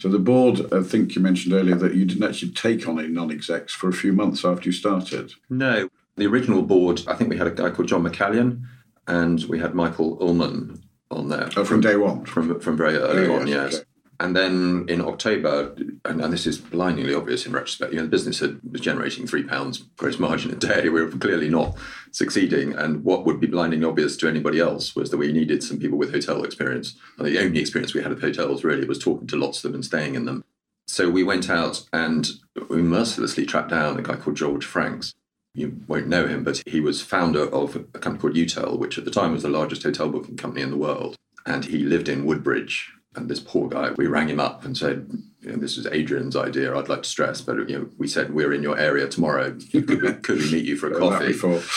So 0.00 0.08
the 0.08 0.18
board, 0.18 0.72
I 0.72 0.82
think 0.82 1.14
you 1.14 1.22
mentioned 1.22 1.54
earlier 1.54 1.76
that 1.76 1.94
you 1.94 2.04
didn't 2.04 2.28
actually 2.28 2.52
take 2.52 2.88
on 2.88 2.98
any 2.98 3.08
non-execs 3.08 3.72
for 3.72 3.88
a 3.88 3.92
few 3.92 4.12
months 4.12 4.44
after 4.44 4.68
you 4.68 4.72
started. 4.72 5.32
No, 5.48 5.88
the 6.16 6.26
original 6.26 6.62
board, 6.62 7.02
I 7.06 7.14
think 7.14 7.30
we 7.30 7.36
had 7.36 7.46
a 7.46 7.50
guy 7.50 7.70
called 7.70 7.88
John 7.88 8.04
McCallion 8.04 8.62
and 9.06 9.42
we 9.44 9.58
had 9.58 9.74
Michael 9.74 10.18
Ullman 10.20 10.82
on 11.10 11.28
there. 11.28 11.50
Oh, 11.56 11.64
from 11.64 11.80
day 11.80 11.96
one? 11.96 12.24
From, 12.24 12.60
from 12.60 12.76
very 12.76 12.96
early 12.96 13.26
Oh, 13.26 13.40
on, 13.40 13.46
yes, 13.46 13.54
yes. 13.72 13.74
okay. 13.74 13.84
And 14.20 14.36
then 14.36 14.86
in 14.88 15.00
October, 15.00 15.74
and, 16.04 16.20
and 16.20 16.32
this 16.32 16.46
is 16.46 16.56
blindingly 16.58 17.14
obvious 17.14 17.46
in 17.46 17.52
retrospect, 17.52 17.92
you 17.92 17.98
know, 17.98 18.04
the 18.04 18.10
business 18.10 18.38
had, 18.38 18.60
was 18.70 18.80
generating 18.80 19.26
three 19.26 19.42
pounds 19.42 19.78
gross 19.96 20.20
margin 20.20 20.52
a 20.52 20.54
day. 20.54 20.88
We 20.88 21.02
were 21.02 21.10
clearly 21.10 21.48
not 21.48 21.76
succeeding. 22.12 22.74
And 22.74 23.02
what 23.04 23.26
would 23.26 23.40
be 23.40 23.48
blindingly 23.48 23.86
obvious 23.86 24.16
to 24.18 24.28
anybody 24.28 24.60
else 24.60 24.94
was 24.94 25.10
that 25.10 25.16
we 25.16 25.32
needed 25.32 25.64
some 25.64 25.80
people 25.80 25.98
with 25.98 26.12
hotel 26.12 26.44
experience. 26.44 26.94
And 27.18 27.26
the 27.26 27.40
only 27.40 27.60
experience 27.60 27.92
we 27.92 28.04
had 28.04 28.12
of 28.12 28.20
hotels 28.20 28.62
really 28.62 28.86
was 28.86 29.00
talking 29.00 29.26
to 29.26 29.36
lots 29.36 29.58
of 29.58 29.62
them 29.64 29.74
and 29.74 29.84
staying 29.84 30.14
in 30.14 30.26
them. 30.26 30.44
So 30.86 31.10
we 31.10 31.24
went 31.24 31.50
out 31.50 31.82
and 31.92 32.28
we 32.68 32.82
mercilessly 32.82 33.44
tracked 33.46 33.70
down 33.70 33.98
a 33.98 34.02
guy 34.02 34.14
called 34.14 34.36
George 34.36 34.64
Franks. 34.64 35.12
You 35.54 35.80
won't 35.86 36.08
know 36.08 36.26
him, 36.26 36.42
but 36.42 36.62
he 36.66 36.80
was 36.80 37.00
founder 37.00 37.48
of 37.48 37.76
a 37.76 37.98
company 37.98 38.20
called 38.20 38.34
Utell, 38.34 38.78
which 38.78 38.98
at 38.98 39.04
the 39.04 39.10
time 39.10 39.32
was 39.32 39.44
the 39.44 39.48
largest 39.48 39.84
hotel 39.84 40.08
booking 40.08 40.36
company 40.36 40.62
in 40.62 40.70
the 40.70 40.76
world. 40.76 41.16
And 41.46 41.64
he 41.64 41.78
lived 41.78 42.08
in 42.08 42.24
Woodbridge. 42.24 42.90
And 43.16 43.28
this 43.28 43.38
poor 43.38 43.68
guy, 43.68 43.92
we 43.96 44.08
rang 44.08 44.28
him 44.28 44.40
up 44.40 44.64
and 44.64 44.76
said, 44.76 45.08
you 45.40 45.52
know, 45.52 45.56
this 45.58 45.78
is 45.78 45.86
Adrian's 45.86 46.34
idea. 46.34 46.76
I'd 46.76 46.88
like 46.88 47.04
to 47.04 47.08
stress, 47.08 47.40
but 47.40 47.68
you 47.68 47.78
know, 47.78 47.88
we 47.96 48.08
said 48.08 48.34
we're 48.34 48.52
in 48.52 48.62
your 48.62 48.76
area 48.76 49.06
tomorrow. 49.06 49.56
Could 49.70 49.88
we, 49.88 50.12
could 50.22 50.38
we 50.38 50.50
meet 50.50 50.64
you 50.64 50.76
for 50.76 50.90
a 50.90 50.98
coffee? 50.98 51.28
before. 51.28 51.62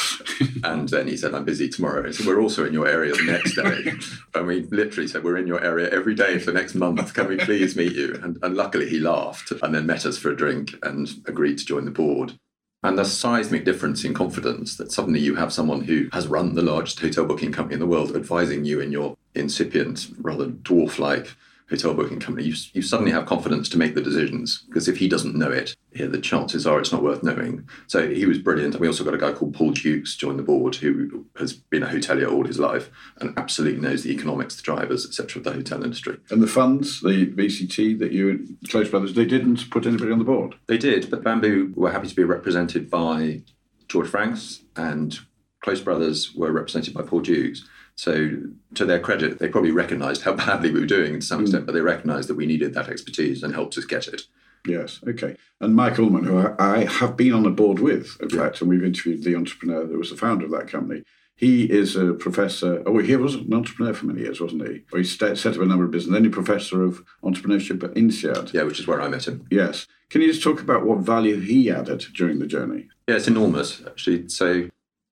And 0.63 0.89
then 0.89 1.07
he 1.07 1.17
said, 1.17 1.33
I'm 1.33 1.45
busy 1.45 1.67
tomorrow. 1.69 2.11
So 2.11 2.25
we're 2.25 2.41
also 2.41 2.65
in 2.65 2.73
your 2.73 2.87
area 2.87 3.13
the 3.13 3.23
next 3.23 3.55
day. 3.55 3.93
and 4.35 4.47
we 4.47 4.61
literally 4.63 5.07
said, 5.07 5.23
We're 5.23 5.37
in 5.37 5.47
your 5.47 5.63
area 5.63 5.89
every 5.89 6.15
day 6.15 6.39
for 6.39 6.51
the 6.51 6.59
next 6.59 6.75
month. 6.75 7.13
Can 7.13 7.27
we 7.27 7.37
please 7.37 7.75
meet 7.75 7.93
you? 7.93 8.19
And, 8.21 8.37
and 8.41 8.55
luckily 8.55 8.89
he 8.89 8.99
laughed 8.99 9.51
and 9.51 9.73
then 9.73 9.85
met 9.85 10.05
us 10.05 10.17
for 10.17 10.31
a 10.31 10.35
drink 10.35 10.75
and 10.83 11.09
agreed 11.25 11.57
to 11.59 11.65
join 11.65 11.85
the 11.85 11.91
board. 11.91 12.37
And 12.83 12.97
the 12.97 13.05
seismic 13.05 13.65
difference 13.65 14.03
in 14.03 14.13
confidence 14.13 14.77
that 14.77 14.91
suddenly 14.91 15.19
you 15.19 15.35
have 15.35 15.51
someone 15.51 15.81
who 15.81 16.09
has 16.13 16.27
run 16.27 16.53
the 16.53 16.61
largest 16.61 16.99
hotel 16.99 17.25
booking 17.25 17.51
company 17.51 17.73
in 17.73 17.79
the 17.79 17.87
world 17.87 18.15
advising 18.15 18.65
you 18.65 18.79
in 18.79 18.91
your 18.91 19.17
incipient, 19.33 20.09
rather 20.21 20.47
dwarf 20.47 20.99
like 20.99 21.35
hotel 21.69 21.93
booking 21.93 22.19
company. 22.19 22.47
You, 22.47 22.55
you 22.73 22.81
suddenly 22.81 23.11
have 23.11 23.25
confidence 23.25 23.67
to 23.69 23.77
make 23.77 23.95
the 23.95 24.01
decisions 24.01 24.63
because 24.67 24.87
if 24.87 24.97
he 24.97 25.07
doesn't 25.07 25.35
know 25.35 25.51
it, 25.51 25.75
yeah, 25.91 26.05
the 26.05 26.19
chances 26.19 26.65
are 26.65 26.79
it's 26.79 26.91
not 26.91 27.03
worth 27.03 27.23
knowing. 27.23 27.67
So 27.87 28.07
he 28.07 28.25
was 28.25 28.37
brilliant. 28.37 28.75
And 28.75 28.81
we 28.81 28.87
also 28.87 29.03
got 29.03 29.13
a 29.13 29.17
guy 29.17 29.33
called 29.33 29.53
Paul 29.53 29.71
Dukes 29.71 30.15
join 30.15 30.37
the 30.37 30.43
board 30.43 30.75
who 30.75 31.25
has 31.37 31.53
been 31.53 31.83
a 31.83 31.87
hotelier 31.87 32.31
all 32.31 32.45
his 32.45 32.59
life 32.59 32.89
and 33.19 33.37
absolutely 33.37 33.81
knows 33.81 34.03
the 34.03 34.11
economics, 34.11 34.55
the 34.55 34.61
drivers, 34.61 35.05
etc. 35.05 35.39
of 35.39 35.43
the 35.43 35.53
hotel 35.53 35.83
industry. 35.83 36.17
And 36.29 36.41
the 36.41 36.47
funds, 36.47 37.01
the 37.01 37.27
VCT 37.27 37.99
that 37.99 38.11
you 38.11 38.29
and 38.29 38.57
Close 38.69 38.89
Brothers, 38.89 39.13
they 39.13 39.25
didn't 39.25 39.69
put 39.69 39.85
anybody 39.85 40.11
on 40.11 40.19
the 40.19 40.25
board. 40.25 40.55
They 40.67 40.77
did, 40.77 41.09
but 41.09 41.23
Bamboo 41.23 41.73
were 41.75 41.91
happy 41.91 42.07
to 42.07 42.15
be 42.15 42.23
represented 42.23 42.89
by 42.89 43.41
George 43.87 44.07
Franks 44.07 44.61
and 44.75 45.19
Close 45.61 45.81
Brothers 45.81 46.33
were 46.35 46.51
represented 46.51 46.93
by 46.93 47.01
Paul 47.01 47.21
Dukes. 47.21 47.67
So, 47.97 48.37
to 48.75 48.85
their 48.85 48.99
credit, 48.99 49.39
they 49.39 49.49
probably 49.49 49.71
recognised 49.71 50.21
how 50.21 50.33
badly 50.33 50.71
we 50.71 50.79
were 50.79 50.85
doing 50.85 51.19
to 51.19 51.25
some 51.25 51.39
hmm. 51.39 51.45
extent, 51.45 51.65
but 51.65 51.73
they 51.73 51.81
recognised 51.81 52.29
that 52.29 52.35
we 52.35 52.45
needed 52.45 52.73
that 52.75 52.89
expertise 52.89 53.43
and 53.43 53.53
helped 53.53 53.77
us 53.77 53.85
get 53.85 54.07
it. 54.07 54.21
Yes, 54.65 54.99
okay. 55.07 55.35
And 55.59 55.75
Mike 55.75 55.97
Ullman, 55.97 56.25
who 56.25 56.37
I, 56.37 56.55
I 56.59 56.85
have 56.85 57.17
been 57.17 57.33
on 57.33 57.43
the 57.43 57.49
board 57.49 57.79
with, 57.79 58.17
in 58.21 58.29
fact, 58.29 58.61
and 58.61 58.69
we've 58.69 58.83
interviewed 58.83 59.23
the 59.23 59.35
entrepreneur 59.35 59.85
that 59.85 59.97
was 59.97 60.11
the 60.11 60.17
founder 60.17 60.45
of 60.45 60.51
that 60.51 60.67
company. 60.67 61.03
He 61.35 61.65
is 61.65 61.95
a 61.95 62.13
professor. 62.13 62.81
Oh, 62.85 62.97
he 62.97 63.15
was 63.15 63.35
an 63.35 63.53
entrepreneur 63.53 63.93
for 63.93 64.07
many 64.07 64.21
years, 64.21 64.41
wasn't 64.41 64.67
he? 64.67 64.83
Or 64.91 64.97
he 64.97 65.03
set 65.03 65.45
up 65.45 65.55
a 65.55 65.65
number 65.65 65.85
of 65.85 65.91
businesses. 65.91 66.13
Then 66.13 66.23
he 66.23 66.29
professor 66.29 66.83
of 66.83 67.03
entrepreneurship 67.23 67.83
at 67.83 67.93
INSEAD. 67.93 68.53
Yeah, 68.53 68.63
which 68.63 68.79
is 68.79 68.87
where 68.87 69.01
I 69.01 69.07
met 69.07 69.27
him. 69.27 69.47
Yes. 69.51 69.85
Can 70.09 70.21
you 70.21 70.29
just 70.29 70.41
talk 70.41 70.61
about 70.61 70.85
what 70.85 70.99
value 70.99 71.39
he 71.39 71.69
added 71.69 72.05
during 72.15 72.39
the 72.39 72.47
journey? 72.47 72.87
Yeah, 73.07 73.15
it's 73.15 73.27
enormous 73.27 73.83
actually. 73.85 74.27
So, 74.29 74.67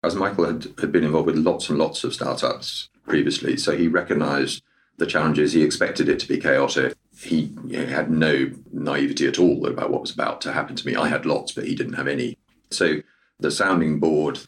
as 0.05 0.15
Michael 0.15 0.45
had, 0.45 0.67
had 0.79 0.91
been 0.91 1.03
involved 1.03 1.27
with 1.27 1.37
lots 1.37 1.69
and 1.69 1.77
lots 1.77 2.03
of 2.03 2.13
startups 2.13 2.89
previously, 3.05 3.57
so 3.57 3.75
he 3.75 3.87
recognised 3.87 4.63
the 4.97 5.05
challenges. 5.05 5.53
He 5.53 5.63
expected 5.63 6.09
it 6.09 6.19
to 6.19 6.27
be 6.27 6.37
chaotic. 6.37 6.95
He 7.17 7.51
you 7.65 7.79
know, 7.79 7.85
had 7.85 8.09
no 8.09 8.51
naivety 8.71 9.27
at 9.27 9.39
all 9.39 9.67
about 9.67 9.89
what 9.89 10.01
was 10.01 10.11
about 10.11 10.41
to 10.41 10.53
happen 10.53 10.75
to 10.75 10.87
me. 10.87 10.95
I 10.95 11.07
had 11.07 11.25
lots, 11.25 11.51
but 11.51 11.65
he 11.65 11.75
didn't 11.75 11.93
have 11.93 12.07
any. 12.07 12.37
So, 12.71 13.01
the 13.39 13.51
sounding 13.51 13.99
board, 13.99 14.39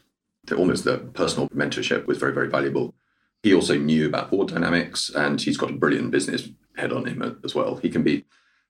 the, 0.46 0.56
almost 0.56 0.84
the 0.84 0.98
personal 0.98 1.48
mentorship, 1.50 2.06
was 2.06 2.18
very, 2.18 2.32
very 2.32 2.48
valuable. 2.48 2.94
He 3.42 3.54
also 3.54 3.76
knew 3.76 4.06
about 4.06 4.30
board 4.30 4.48
dynamics, 4.48 5.10
and 5.10 5.40
he's 5.40 5.56
got 5.56 5.70
a 5.70 5.74
brilliant 5.74 6.10
business 6.10 6.48
head 6.76 6.92
on 6.92 7.06
him 7.06 7.40
as 7.44 7.54
well. 7.54 7.76
He 7.76 7.90
can 7.90 8.02
be 8.02 8.24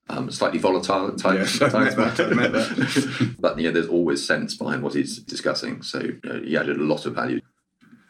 um, 0.09 0.31
slightly 0.31 0.59
volatile 0.59 1.09
at 1.09 1.19
times. 1.19 1.61
Yes, 1.61 1.75
I 1.75 1.85
met 1.85 1.97
that, 1.97 2.21
I 2.21 2.35
met 2.35 2.53
that. 2.53 3.35
but 3.39 3.59
yeah, 3.59 3.71
there's 3.71 3.89
always 3.89 4.27
sense 4.27 4.55
behind 4.55 4.83
what 4.83 4.95
he's 4.95 5.19
discussing. 5.19 5.83
So 5.83 6.01
uh, 6.29 6.41
he 6.41 6.57
added 6.57 6.79
a 6.79 6.83
lot 6.83 7.07
of 7.07 7.15
value. 7.15 7.41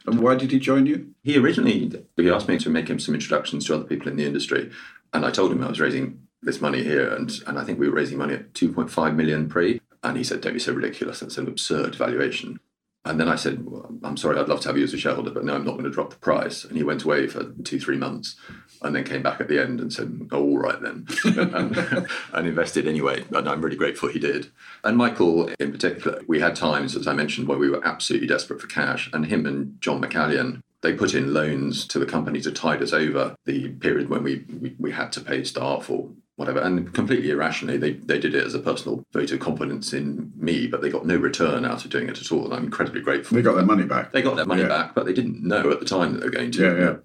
And 0.06 0.20
why 0.20 0.36
did 0.36 0.50
he 0.50 0.58
join 0.58 0.86
you? 0.86 1.14
He 1.22 1.36
originally 1.36 1.92
he 2.16 2.30
asked 2.30 2.48
me 2.48 2.58
to 2.58 2.70
make 2.70 2.88
him 2.88 2.98
some 2.98 3.14
introductions 3.14 3.66
to 3.66 3.74
other 3.74 3.84
people 3.84 4.08
in 4.08 4.16
the 4.16 4.24
industry, 4.24 4.70
and 5.12 5.26
I 5.26 5.30
told 5.30 5.52
him 5.52 5.62
I 5.62 5.68
was 5.68 5.80
raising 5.80 6.26
this 6.40 6.60
money 6.60 6.82
here, 6.82 7.12
and 7.12 7.30
and 7.46 7.58
I 7.58 7.64
think 7.64 7.78
we 7.78 7.88
were 7.88 7.96
raising 7.96 8.16
money 8.16 8.34
at 8.34 8.54
2.5 8.54 9.14
million 9.14 9.48
pre, 9.48 9.82
and 10.02 10.16
he 10.16 10.24
said, 10.24 10.40
"Don't 10.40 10.54
be 10.54 10.58
so 10.58 10.72
ridiculous. 10.72 11.20
That's 11.20 11.36
an 11.36 11.46
absurd 11.46 11.94
valuation." 11.94 12.60
And 13.04 13.18
then 13.18 13.28
I 13.28 13.36
said, 13.36 13.64
well, 13.64 13.90
I'm 14.04 14.18
sorry, 14.18 14.38
I'd 14.38 14.48
love 14.48 14.60
to 14.60 14.68
have 14.68 14.76
you 14.76 14.84
as 14.84 14.92
a 14.92 14.98
shareholder, 14.98 15.30
but 15.30 15.42
no, 15.42 15.54
I'm 15.54 15.64
not 15.64 15.72
going 15.72 15.84
to 15.84 15.90
drop 15.90 16.10
the 16.10 16.16
price. 16.16 16.64
And 16.64 16.76
he 16.76 16.82
went 16.82 17.04
away 17.04 17.26
for 17.26 17.52
two, 17.64 17.80
three 17.80 17.96
months 17.96 18.36
and 18.82 18.94
then 18.94 19.04
came 19.04 19.22
back 19.22 19.40
at 19.40 19.48
the 19.48 19.60
end 19.60 19.80
and 19.80 19.92
said, 19.92 20.28
oh, 20.32 20.42
all 20.42 20.58
right 20.58 20.80
then, 20.80 21.06
and, 21.24 21.76
and 22.32 22.46
invested 22.46 22.86
anyway. 22.86 23.24
And 23.34 23.48
I'm 23.48 23.60
really 23.62 23.76
grateful 23.76 24.08
he 24.08 24.18
did. 24.18 24.50
And 24.84 24.96
Michael, 24.96 25.48
in 25.58 25.72
particular, 25.72 26.20
we 26.26 26.40
had 26.40 26.54
times, 26.56 26.94
as 26.96 27.06
I 27.06 27.12
mentioned, 27.12 27.48
where 27.48 27.58
we 27.58 27.70
were 27.70 27.84
absolutely 27.86 28.28
desperate 28.28 28.60
for 28.60 28.66
cash. 28.68 29.10
And 29.12 29.26
him 29.26 29.46
and 29.46 29.80
John 29.80 30.00
McCallion, 30.00 30.62
they 30.80 30.94
put 30.94 31.14
in 31.14 31.34
loans 31.34 31.86
to 31.88 31.98
the 31.98 32.06
company 32.06 32.40
to 32.40 32.52
tide 32.52 32.82
us 32.82 32.92
over 32.92 33.34
the 33.46 33.68
period 33.70 34.08
when 34.08 34.22
we, 34.22 34.44
we, 34.60 34.76
we 34.78 34.92
had 34.92 35.10
to 35.12 35.20
pay 35.20 35.42
staff 35.44 35.90
or 35.90 36.08
whatever. 36.36 36.60
And 36.60 36.94
completely 36.94 37.30
irrationally, 37.30 37.78
they, 37.78 37.94
they 37.94 38.20
did 38.20 38.36
it 38.36 38.44
as 38.44 38.54
a 38.54 38.60
personal 38.60 39.04
vote 39.12 39.32
of 39.32 39.40
confidence 39.40 39.92
in 39.92 40.32
me, 40.36 40.68
but 40.68 40.80
they 40.82 40.88
got 40.88 41.04
no 41.04 41.16
return 41.16 41.64
out 41.64 41.84
of 41.84 41.90
doing 41.90 42.08
it 42.08 42.20
at 42.20 42.30
all. 42.30 42.44
And 42.44 42.54
I'm 42.54 42.64
incredibly 42.66 43.00
grateful. 43.00 43.34
They 43.34 43.42
got 43.42 43.56
their 43.56 43.64
money 43.64 43.82
back. 43.82 44.12
They 44.12 44.22
got 44.22 44.36
their 44.36 44.46
money 44.46 44.62
Yeah. 44.62 44.68
back, 44.68 44.94
but 44.94 45.04
they 45.04 45.12
didn't 45.12 45.42
know 45.42 45.72
at 45.72 45.80
the 45.80 45.86
time 45.86 46.12
that 46.12 46.20
they 46.20 46.26
were 46.26 46.30
going 46.32 46.52
to. 46.52 46.62
Yeah, 46.62 46.78
yeah. 46.78 46.96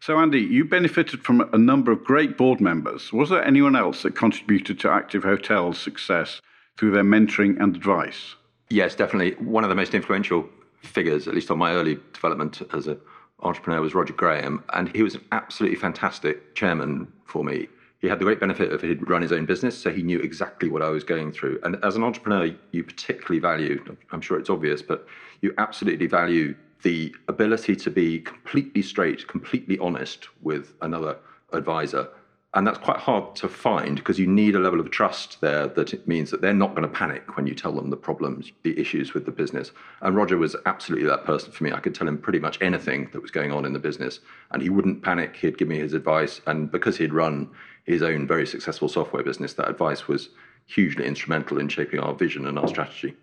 So, 0.00 0.18
Andy, 0.18 0.40
you 0.40 0.64
benefited 0.64 1.24
from 1.24 1.40
a 1.52 1.58
number 1.58 1.90
of 1.90 2.04
great 2.04 2.38
board 2.38 2.60
members. 2.60 3.12
Was 3.12 3.30
there 3.30 3.44
anyone 3.44 3.74
else 3.74 4.02
that 4.02 4.14
contributed 4.14 4.78
to 4.80 4.90
Active 4.90 5.24
Hotel's 5.24 5.78
success 5.78 6.40
through 6.76 6.92
their 6.92 7.02
mentoring 7.02 7.60
and 7.60 7.74
advice? 7.74 8.36
Yes, 8.70 8.94
definitely. 8.94 9.32
One 9.44 9.64
of 9.64 9.70
the 9.70 9.76
most 9.76 9.94
influential 9.94 10.48
figures, 10.82 11.26
at 11.26 11.34
least 11.34 11.50
on 11.50 11.58
my 11.58 11.72
early 11.72 11.98
development 12.12 12.62
as 12.72 12.86
an 12.86 13.00
entrepreneur, 13.42 13.80
was 13.80 13.94
Roger 13.94 14.12
Graham. 14.12 14.62
And 14.72 14.94
he 14.94 15.02
was 15.02 15.16
an 15.16 15.24
absolutely 15.32 15.76
fantastic 15.76 16.54
chairman 16.54 17.12
for 17.24 17.42
me. 17.42 17.68
He 18.00 18.06
had 18.06 18.20
the 18.20 18.24
great 18.24 18.38
benefit 18.38 18.72
of 18.72 18.80
he'd 18.80 19.10
run 19.10 19.22
his 19.22 19.32
own 19.32 19.46
business, 19.46 19.76
so 19.76 19.90
he 19.90 20.04
knew 20.04 20.20
exactly 20.20 20.68
what 20.68 20.82
I 20.82 20.90
was 20.90 21.02
going 21.02 21.32
through. 21.32 21.58
And 21.64 21.76
as 21.84 21.96
an 21.96 22.04
entrepreneur, 22.04 22.54
you 22.70 22.84
particularly 22.84 23.40
value, 23.40 23.84
I'm 24.12 24.20
sure 24.20 24.38
it's 24.38 24.50
obvious, 24.50 24.80
but 24.80 25.08
you 25.40 25.52
absolutely 25.58 26.06
value 26.06 26.54
the 26.82 27.14
ability 27.28 27.76
to 27.76 27.90
be 27.90 28.20
completely 28.20 28.82
straight, 28.82 29.26
completely 29.28 29.78
honest 29.78 30.28
with 30.42 30.74
another 30.80 31.16
advisor. 31.52 32.08
And 32.54 32.66
that's 32.66 32.78
quite 32.78 32.96
hard 32.96 33.36
to 33.36 33.48
find 33.48 33.96
because 33.96 34.18
you 34.18 34.26
need 34.26 34.54
a 34.54 34.58
level 34.58 34.80
of 34.80 34.90
trust 34.90 35.40
there 35.42 35.66
that 35.68 35.92
it 35.92 36.08
means 36.08 36.30
that 36.30 36.40
they're 36.40 36.54
not 36.54 36.74
going 36.74 36.82
to 36.82 36.88
panic 36.88 37.36
when 37.36 37.46
you 37.46 37.54
tell 37.54 37.72
them 37.72 37.90
the 37.90 37.96
problems, 37.96 38.52
the 38.62 38.78
issues 38.80 39.12
with 39.12 39.26
the 39.26 39.30
business. 39.30 39.70
And 40.00 40.16
Roger 40.16 40.38
was 40.38 40.56
absolutely 40.64 41.06
that 41.08 41.24
person 41.24 41.52
for 41.52 41.64
me. 41.64 41.72
I 41.72 41.80
could 41.80 41.94
tell 41.94 42.08
him 42.08 42.16
pretty 42.16 42.38
much 42.38 42.58
anything 42.62 43.10
that 43.12 43.20
was 43.20 43.30
going 43.30 43.52
on 43.52 43.66
in 43.66 43.74
the 43.74 43.78
business, 43.78 44.20
and 44.50 44.62
he 44.62 44.70
wouldn't 44.70 45.02
panic. 45.02 45.36
He'd 45.36 45.58
give 45.58 45.68
me 45.68 45.78
his 45.78 45.92
advice. 45.92 46.40
And 46.46 46.70
because 46.70 46.96
he'd 46.96 47.12
run 47.12 47.50
his 47.84 48.02
own 48.02 48.26
very 48.26 48.46
successful 48.46 48.88
software 48.88 49.22
business, 49.22 49.52
that 49.54 49.68
advice 49.68 50.08
was 50.08 50.30
hugely 50.66 51.04
instrumental 51.04 51.58
in 51.58 51.68
shaping 51.68 52.00
our 52.00 52.14
vision 52.14 52.46
and 52.46 52.58
our 52.58 52.68
strategy. 52.68 53.14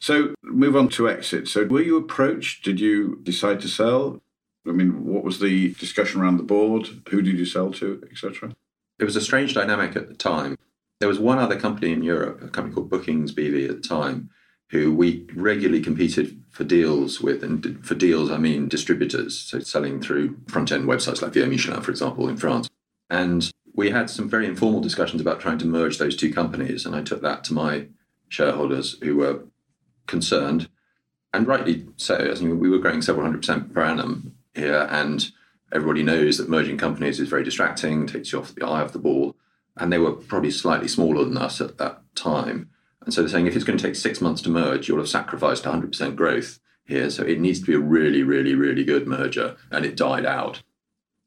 So, 0.00 0.34
move 0.42 0.76
on 0.76 0.88
to 0.90 1.08
exit. 1.08 1.46
So, 1.46 1.64
were 1.66 1.82
you 1.82 1.96
approached? 1.96 2.64
Did 2.64 2.80
you 2.80 3.20
decide 3.22 3.60
to 3.60 3.68
sell? 3.68 4.22
I 4.66 4.72
mean, 4.72 5.04
what 5.04 5.24
was 5.24 5.40
the 5.40 5.74
discussion 5.74 6.20
around 6.20 6.38
the 6.38 6.42
board? 6.42 6.88
Who 7.10 7.22
did 7.22 7.38
you 7.38 7.46
sell 7.46 7.72
to, 7.74 8.02
etc.? 8.10 8.54
It 8.98 9.04
was 9.04 9.16
a 9.16 9.20
strange 9.20 9.54
dynamic 9.54 9.96
at 9.96 10.08
the 10.08 10.14
time. 10.14 10.56
There 11.00 11.08
was 11.08 11.18
one 11.18 11.38
other 11.38 11.58
company 11.58 11.92
in 11.92 12.02
Europe, 12.02 12.42
a 12.42 12.48
company 12.48 12.74
called 12.74 12.90
Bookings 12.90 13.34
BV 13.34 13.68
at 13.68 13.82
the 13.82 13.88
time, 13.88 14.30
who 14.68 14.94
we 14.94 15.26
regularly 15.34 15.82
competed 15.82 16.42
for 16.50 16.64
deals 16.64 17.20
with. 17.20 17.42
And 17.42 17.84
for 17.84 17.94
deals, 17.94 18.30
I 18.30 18.36
mean 18.36 18.68
distributors, 18.68 19.38
so 19.38 19.60
selling 19.60 20.00
through 20.00 20.36
front 20.46 20.72
end 20.72 20.84
websites 20.84 21.22
like 21.22 21.32
Via 21.32 21.46
Michelin, 21.46 21.80
for 21.80 21.90
example, 21.90 22.28
in 22.28 22.36
France. 22.36 22.68
And 23.08 23.50
we 23.74 23.90
had 23.90 24.10
some 24.10 24.28
very 24.28 24.46
informal 24.46 24.80
discussions 24.80 25.20
about 25.20 25.40
trying 25.40 25.58
to 25.58 25.66
merge 25.66 25.98
those 25.98 26.16
two 26.16 26.32
companies. 26.32 26.84
And 26.84 26.94
I 26.94 27.02
took 27.02 27.22
that 27.22 27.44
to 27.44 27.54
my 27.54 27.86
shareholders 28.28 28.98
who 29.02 29.16
were 29.16 29.44
concerned, 30.10 30.68
and 31.32 31.46
rightly 31.46 31.86
so. 31.96 32.16
As 32.16 32.42
we 32.42 32.68
were 32.68 32.78
growing 32.78 33.00
several 33.00 33.24
hundred 33.24 33.38
percent 33.38 33.72
per 33.72 33.82
annum 33.82 34.34
here, 34.54 34.86
and 34.90 35.30
everybody 35.72 36.02
knows 36.02 36.38
that 36.38 36.48
merging 36.48 36.76
companies 36.76 37.20
is 37.20 37.28
very 37.28 37.44
distracting, 37.44 38.06
takes 38.06 38.32
you 38.32 38.40
off 38.40 38.54
the 38.54 38.66
eye 38.66 38.82
of 38.82 38.92
the 38.92 38.98
ball. 38.98 39.36
And 39.76 39.92
they 39.92 39.98
were 39.98 40.12
probably 40.12 40.50
slightly 40.50 40.88
smaller 40.88 41.24
than 41.24 41.38
us 41.38 41.60
at 41.60 41.78
that 41.78 42.02
time. 42.14 42.70
And 43.04 43.14
so 43.14 43.22
they're 43.22 43.30
saying 43.30 43.46
if 43.46 43.54
it's 43.54 43.64
going 43.64 43.78
to 43.78 43.84
take 43.84 43.94
six 43.94 44.20
months 44.20 44.42
to 44.42 44.50
merge, 44.50 44.88
you'll 44.88 44.98
have 44.98 45.08
sacrificed 45.08 45.64
100% 45.64 46.16
growth 46.16 46.58
here. 46.84 47.08
So 47.08 47.22
it 47.22 47.40
needs 47.40 47.60
to 47.60 47.66
be 47.66 47.74
a 47.74 47.78
really, 47.78 48.22
really, 48.22 48.54
really 48.54 48.84
good 48.84 49.06
merger. 49.06 49.56
And 49.70 49.86
it 49.86 49.96
died 49.96 50.26
out. 50.26 50.62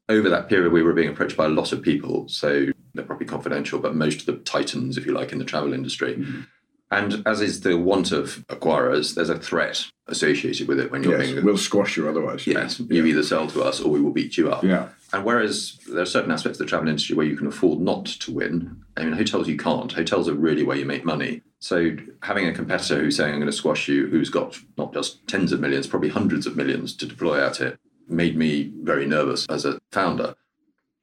Over 0.08 0.28
that 0.28 0.48
period, 0.48 0.72
we 0.72 0.82
were 0.82 0.92
being 0.92 1.08
approached 1.08 1.36
by 1.36 1.46
a 1.46 1.48
lot 1.48 1.72
of 1.72 1.82
people. 1.82 2.28
So 2.28 2.66
they're 2.92 3.04
probably 3.04 3.26
confidential, 3.26 3.80
but 3.80 3.96
most 3.96 4.20
of 4.20 4.26
the 4.26 4.36
titans, 4.44 4.98
if 4.98 5.06
you 5.06 5.12
like, 5.12 5.32
in 5.32 5.38
the 5.38 5.44
travel 5.44 5.72
industry. 5.72 6.14
Mm-hmm. 6.14 6.42
And 6.94 7.26
as 7.26 7.40
is 7.40 7.60
the 7.60 7.76
want 7.76 8.12
of 8.12 8.44
acquirers, 8.48 9.14
there's 9.14 9.30
a 9.30 9.38
threat 9.38 9.90
associated 10.06 10.68
with 10.68 10.78
it 10.78 10.90
when 10.90 11.02
you're 11.02 11.18
yes, 11.18 11.32
being. 11.32 11.44
We'll 11.44 11.58
squash 11.58 11.96
you 11.96 12.08
otherwise. 12.08 12.46
Yes, 12.46 12.78
yeah. 12.78 12.86
you 12.88 13.06
either 13.06 13.22
sell 13.22 13.48
to 13.48 13.62
us 13.62 13.80
or 13.80 13.90
we 13.90 14.00
will 14.00 14.12
beat 14.12 14.36
you 14.36 14.50
up. 14.52 14.62
Yeah. 14.62 14.88
And 15.12 15.24
whereas 15.24 15.78
there 15.88 16.02
are 16.02 16.06
certain 16.06 16.30
aspects 16.30 16.60
of 16.60 16.66
the 16.66 16.68
travel 16.68 16.88
industry 16.88 17.16
where 17.16 17.26
you 17.26 17.36
can 17.36 17.46
afford 17.46 17.80
not 17.80 18.06
to 18.06 18.32
win, 18.32 18.84
I 18.96 19.04
mean, 19.04 19.12
hotels 19.12 19.48
you 19.48 19.56
can't. 19.56 19.92
Hotels 19.92 20.28
are 20.28 20.34
really 20.34 20.62
where 20.62 20.76
you 20.76 20.84
make 20.84 21.04
money. 21.04 21.42
So 21.60 21.96
having 22.22 22.46
a 22.46 22.52
competitor 22.52 23.00
who's 23.00 23.16
saying, 23.16 23.32
I'm 23.32 23.40
going 23.40 23.50
to 23.50 23.56
squash 23.56 23.88
you, 23.88 24.06
who's 24.08 24.30
got 24.30 24.58
not 24.76 24.92
just 24.92 25.26
tens 25.26 25.52
of 25.52 25.60
millions, 25.60 25.86
probably 25.86 26.10
hundreds 26.10 26.46
of 26.46 26.56
millions 26.56 26.94
to 26.96 27.06
deploy 27.06 27.44
at 27.44 27.60
it, 27.60 27.78
made 28.08 28.36
me 28.36 28.72
very 28.82 29.06
nervous 29.06 29.46
as 29.48 29.64
a 29.64 29.80
founder. 29.90 30.34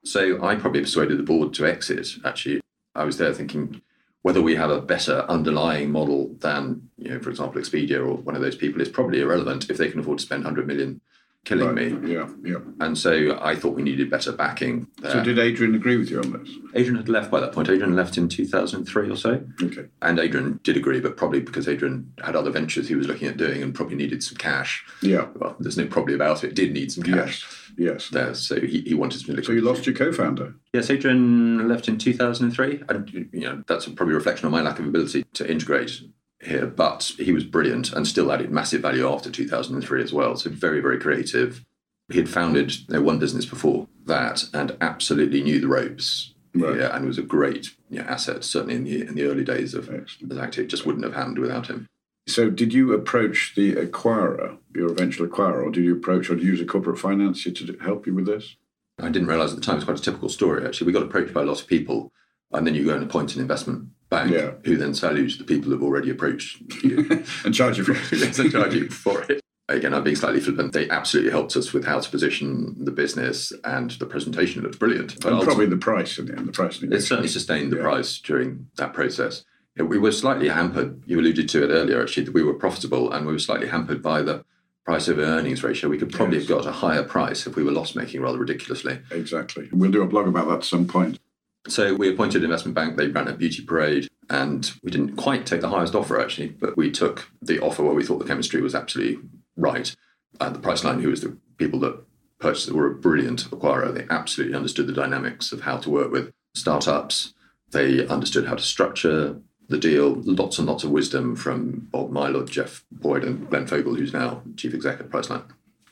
So 0.04 0.42
I 0.42 0.56
probably 0.56 0.80
persuaded 0.80 1.18
the 1.18 1.22
board 1.22 1.52
to 1.54 1.66
exit, 1.66 2.08
actually. 2.24 2.60
I 2.94 3.04
was 3.04 3.18
there 3.18 3.32
thinking, 3.32 3.80
whether 4.22 4.40
we 4.40 4.54
have 4.54 4.70
a 4.70 4.80
better 4.80 5.24
underlying 5.28 5.90
model 5.90 6.34
than, 6.38 6.88
you 6.96 7.10
know, 7.10 7.20
for 7.20 7.30
example, 7.30 7.60
Expedia 7.60 7.98
or 7.98 8.14
one 8.14 8.36
of 8.36 8.42
those 8.42 8.56
people 8.56 8.80
is 8.80 8.88
probably 8.88 9.20
irrelevant 9.20 9.68
if 9.68 9.76
they 9.76 9.90
can 9.90 10.00
afford 10.00 10.18
to 10.18 10.24
spend 10.24 10.44
100 10.44 10.66
million 10.66 11.00
killing 11.44 11.74
right. 11.74 11.92
me. 12.00 12.12
Yeah, 12.12 12.28
yeah. 12.44 12.58
And 12.80 12.96
so 12.96 13.38
I 13.40 13.56
thought 13.56 13.74
we 13.74 13.82
needed 13.82 14.10
better 14.10 14.32
backing. 14.32 14.86
There. 14.98 15.12
So 15.12 15.24
did 15.24 15.38
Adrian 15.38 15.74
agree 15.74 15.96
with 15.96 16.10
you 16.10 16.20
on 16.20 16.32
this? 16.32 16.50
Adrian 16.74 16.96
had 16.96 17.08
left 17.08 17.30
by 17.30 17.40
that 17.40 17.52
point. 17.52 17.68
Adrian 17.68 17.96
left 17.96 18.16
in 18.16 18.28
2003 18.28 19.10
or 19.10 19.16
so. 19.16 19.44
Okay. 19.62 19.86
And 20.00 20.18
Adrian 20.18 20.60
did 20.62 20.76
agree, 20.76 21.00
but 21.00 21.16
probably 21.16 21.40
because 21.40 21.68
Adrian 21.68 22.12
had 22.24 22.36
other 22.36 22.50
ventures 22.50 22.88
he 22.88 22.94
was 22.94 23.08
looking 23.08 23.28
at 23.28 23.36
doing 23.36 23.62
and 23.62 23.74
probably 23.74 23.96
needed 23.96 24.22
some 24.22 24.36
cash. 24.36 24.84
Yeah. 25.02 25.28
Well, 25.36 25.56
there's 25.58 25.76
no 25.76 25.86
probably 25.86 26.14
about 26.14 26.44
it. 26.44 26.54
Did 26.54 26.72
need 26.72 26.92
some 26.92 27.04
cash. 27.04 27.42
Yes. 27.42 27.58
Yes. 27.76 28.08
There, 28.10 28.34
so 28.34 28.60
he, 28.60 28.82
he 28.82 28.94
wanted 28.94 29.24
to. 29.26 29.42
So 29.42 29.52
you 29.52 29.62
lost 29.62 29.86
your 29.86 29.94
co-founder. 29.94 30.54
Yes, 30.72 30.90
Adrian 30.90 31.68
left 31.68 31.88
in 31.88 31.98
2003, 31.98 32.82
and 32.88 33.28
you 33.32 33.40
know 33.40 33.62
that's 33.66 33.86
probably 33.86 34.12
a 34.12 34.16
reflection 34.16 34.46
on 34.46 34.52
my 34.52 34.60
lack 34.60 34.78
of 34.78 34.86
ability 34.86 35.24
to 35.34 35.50
integrate 35.50 36.02
here. 36.42 36.66
But 36.66 37.12
he 37.18 37.32
was 37.32 37.44
brilliant 37.44 37.92
and 37.92 38.06
still 38.06 38.32
added 38.32 38.50
massive 38.50 38.82
value 38.82 39.08
after 39.08 39.30
2003 39.30 40.02
as 40.02 40.12
well. 40.12 40.36
So 40.36 40.50
very, 40.50 40.80
very 40.80 40.98
creative 40.98 41.64
he 42.12 42.18
had 42.18 42.28
founded 42.28 42.72
you 42.72 42.94
know, 42.94 43.02
one 43.02 43.18
business 43.18 43.46
before 43.46 43.88
that 44.06 44.44
and 44.52 44.76
absolutely 44.80 45.42
knew 45.42 45.60
the 45.60 45.68
ropes. 45.68 46.34
Right. 46.54 46.80
Yeah, 46.80 46.94
and 46.94 47.06
was 47.06 47.16
a 47.16 47.22
great 47.22 47.70
yeah, 47.88 48.02
asset, 48.02 48.44
certainly 48.44 48.74
in 48.74 48.84
the 48.84 49.00
in 49.00 49.14
the 49.14 49.24
early 49.24 49.42
days 49.42 49.72
of 49.72 49.88
Excellent. 49.88 50.58
It 50.58 50.66
just 50.66 50.84
wouldn't 50.84 51.04
have 51.04 51.14
happened 51.14 51.38
without 51.38 51.68
him. 51.68 51.88
So, 52.28 52.50
did 52.50 52.74
you 52.74 52.92
approach 52.92 53.54
the 53.56 53.72
acquirer, 53.72 54.58
your 54.74 54.92
eventual 54.92 55.26
acquirer, 55.26 55.64
or 55.64 55.70
did 55.70 55.82
you 55.82 55.96
approach 55.96 56.28
or 56.28 56.36
use 56.36 56.60
a 56.60 56.66
corporate 56.66 56.98
financier 56.98 57.54
to 57.54 57.78
help 57.80 58.06
you 58.06 58.14
with 58.14 58.26
this? 58.26 58.56
I 59.00 59.08
didn't 59.08 59.28
realise 59.28 59.52
at 59.52 59.56
the 59.56 59.62
time 59.62 59.76
it's 59.76 59.86
quite 59.86 59.98
a 59.98 60.02
typical 60.02 60.28
story. 60.28 60.62
Actually, 60.66 60.88
we 60.88 60.92
got 60.92 61.02
approached 61.02 61.32
by 61.32 61.40
a 61.40 61.46
lot 61.46 61.62
of 61.62 61.66
people, 61.66 62.12
and 62.50 62.66
then 62.66 62.74
you 62.74 62.84
go 62.84 62.94
and 62.94 63.02
appoint 63.02 63.34
an 63.34 63.40
investment 63.40 63.88
bank, 64.12 64.30
yeah. 64.30 64.52
who 64.64 64.76
then 64.76 64.92
to 64.92 65.38
the 65.38 65.44
people 65.44 65.70
who've 65.70 65.82
already 65.82 66.10
approached 66.10 66.60
you 66.84 67.24
and 67.44 67.54
charge 67.54 67.78
you 67.78 67.84
for 67.84 67.92
it. 67.92 68.38
and 68.38 68.52
charge 68.52 68.74
you 68.74 68.88
for 68.88 69.22
it 69.30 69.42
again, 69.68 69.94
I'm 69.94 70.04
being 70.04 70.16
slightly 70.16 70.40
flippant. 70.40 70.72
They 70.72 70.88
absolutely 70.88 71.30
helped 71.30 71.56
us 71.56 71.72
with 71.72 71.84
how 71.84 72.00
to 72.00 72.10
position 72.10 72.84
the 72.84 72.90
business, 72.90 73.52
and 73.64 73.90
the 73.92 74.06
presentation 74.06 74.62
looked 74.62 74.78
brilliant. 74.78 75.20
But 75.20 75.32
and 75.32 75.42
probably 75.42 75.66
the 75.66 75.76
price 75.76 76.18
in 76.18 76.26
the 76.26 76.36
end, 76.36 76.48
the 76.48 76.52
price. 76.52 76.82
It 76.82 77.00
certainly 77.00 77.28
sustained 77.28 77.72
the 77.72 77.76
yeah. 77.76 77.82
price 77.82 78.18
during 78.18 78.68
that 78.76 78.92
process. 78.92 79.44
we 79.76 79.98
were 79.98 80.12
slightly 80.12 80.48
hampered. 80.48 81.02
You 81.06 81.20
alluded 81.20 81.48
to 81.50 81.64
it 81.64 81.68
earlier, 81.68 82.02
actually, 82.02 82.24
that 82.24 82.34
we 82.34 82.42
were 82.42 82.54
profitable, 82.54 83.12
and 83.12 83.26
we 83.26 83.32
were 83.32 83.38
slightly 83.38 83.68
hampered 83.68 84.02
by 84.02 84.22
the 84.22 84.44
price 84.84 85.08
over 85.08 85.22
earnings 85.22 85.62
ratio. 85.62 85.88
We 85.88 85.98
could 85.98 86.12
probably 86.12 86.38
yes. 86.38 86.48
have 86.48 86.58
got 86.58 86.66
a 86.66 86.72
higher 86.72 87.04
price 87.04 87.46
if 87.46 87.54
we 87.54 87.62
were 87.62 87.70
loss 87.70 87.94
making 87.94 88.20
rather 88.20 88.38
ridiculously. 88.38 89.00
Exactly. 89.10 89.68
We'll 89.72 89.92
do 89.92 90.02
a 90.02 90.06
blog 90.06 90.26
about 90.26 90.48
that 90.48 90.58
at 90.58 90.64
some 90.64 90.88
point. 90.88 91.20
So 91.68 91.94
we 91.94 92.12
appointed 92.12 92.38
an 92.38 92.44
investment 92.46 92.74
bank. 92.74 92.96
They 92.96 93.08
ran 93.08 93.28
a 93.28 93.32
beauty 93.32 93.62
parade, 93.64 94.08
and 94.28 94.70
we 94.82 94.90
didn't 94.90 95.16
quite 95.16 95.46
take 95.46 95.60
the 95.60 95.68
highest 95.68 95.94
offer 95.94 96.20
actually, 96.20 96.48
but 96.48 96.76
we 96.76 96.90
took 96.90 97.30
the 97.40 97.60
offer 97.60 97.82
where 97.82 97.94
we 97.94 98.04
thought 98.04 98.18
the 98.18 98.24
chemistry 98.24 98.60
was 98.60 98.74
absolutely 98.74 99.22
right. 99.56 99.94
And 100.40 100.56
the 100.56 100.60
Priceline, 100.60 101.02
who 101.02 101.10
was 101.10 101.20
the 101.20 101.36
people 101.58 101.78
that 101.80 102.02
purchased 102.40 102.68
it, 102.68 102.74
were 102.74 102.90
a 102.90 102.94
brilliant 102.94 103.44
acquirer. 103.50 103.94
They 103.94 104.06
absolutely 104.10 104.56
understood 104.56 104.88
the 104.88 104.92
dynamics 104.92 105.52
of 105.52 105.60
how 105.60 105.76
to 105.78 105.90
work 105.90 106.10
with 106.10 106.32
startups. 106.54 107.34
They 107.70 108.06
understood 108.06 108.46
how 108.46 108.56
to 108.56 108.62
structure 108.62 109.40
the 109.68 109.78
deal. 109.78 110.20
Lots 110.24 110.58
and 110.58 110.66
lots 110.66 110.82
of 110.82 110.90
wisdom 110.90 111.36
from 111.36 111.88
Bob 111.92 112.10
Mylod, 112.10 112.50
Jeff 112.50 112.84
Boyd, 112.90 113.24
and 113.24 113.48
Glenn 113.48 113.66
Fogel, 113.66 113.94
who's 113.94 114.12
now 114.12 114.42
chief 114.56 114.74
exec 114.74 115.00
at 115.00 115.10
Priceline. 115.10 115.44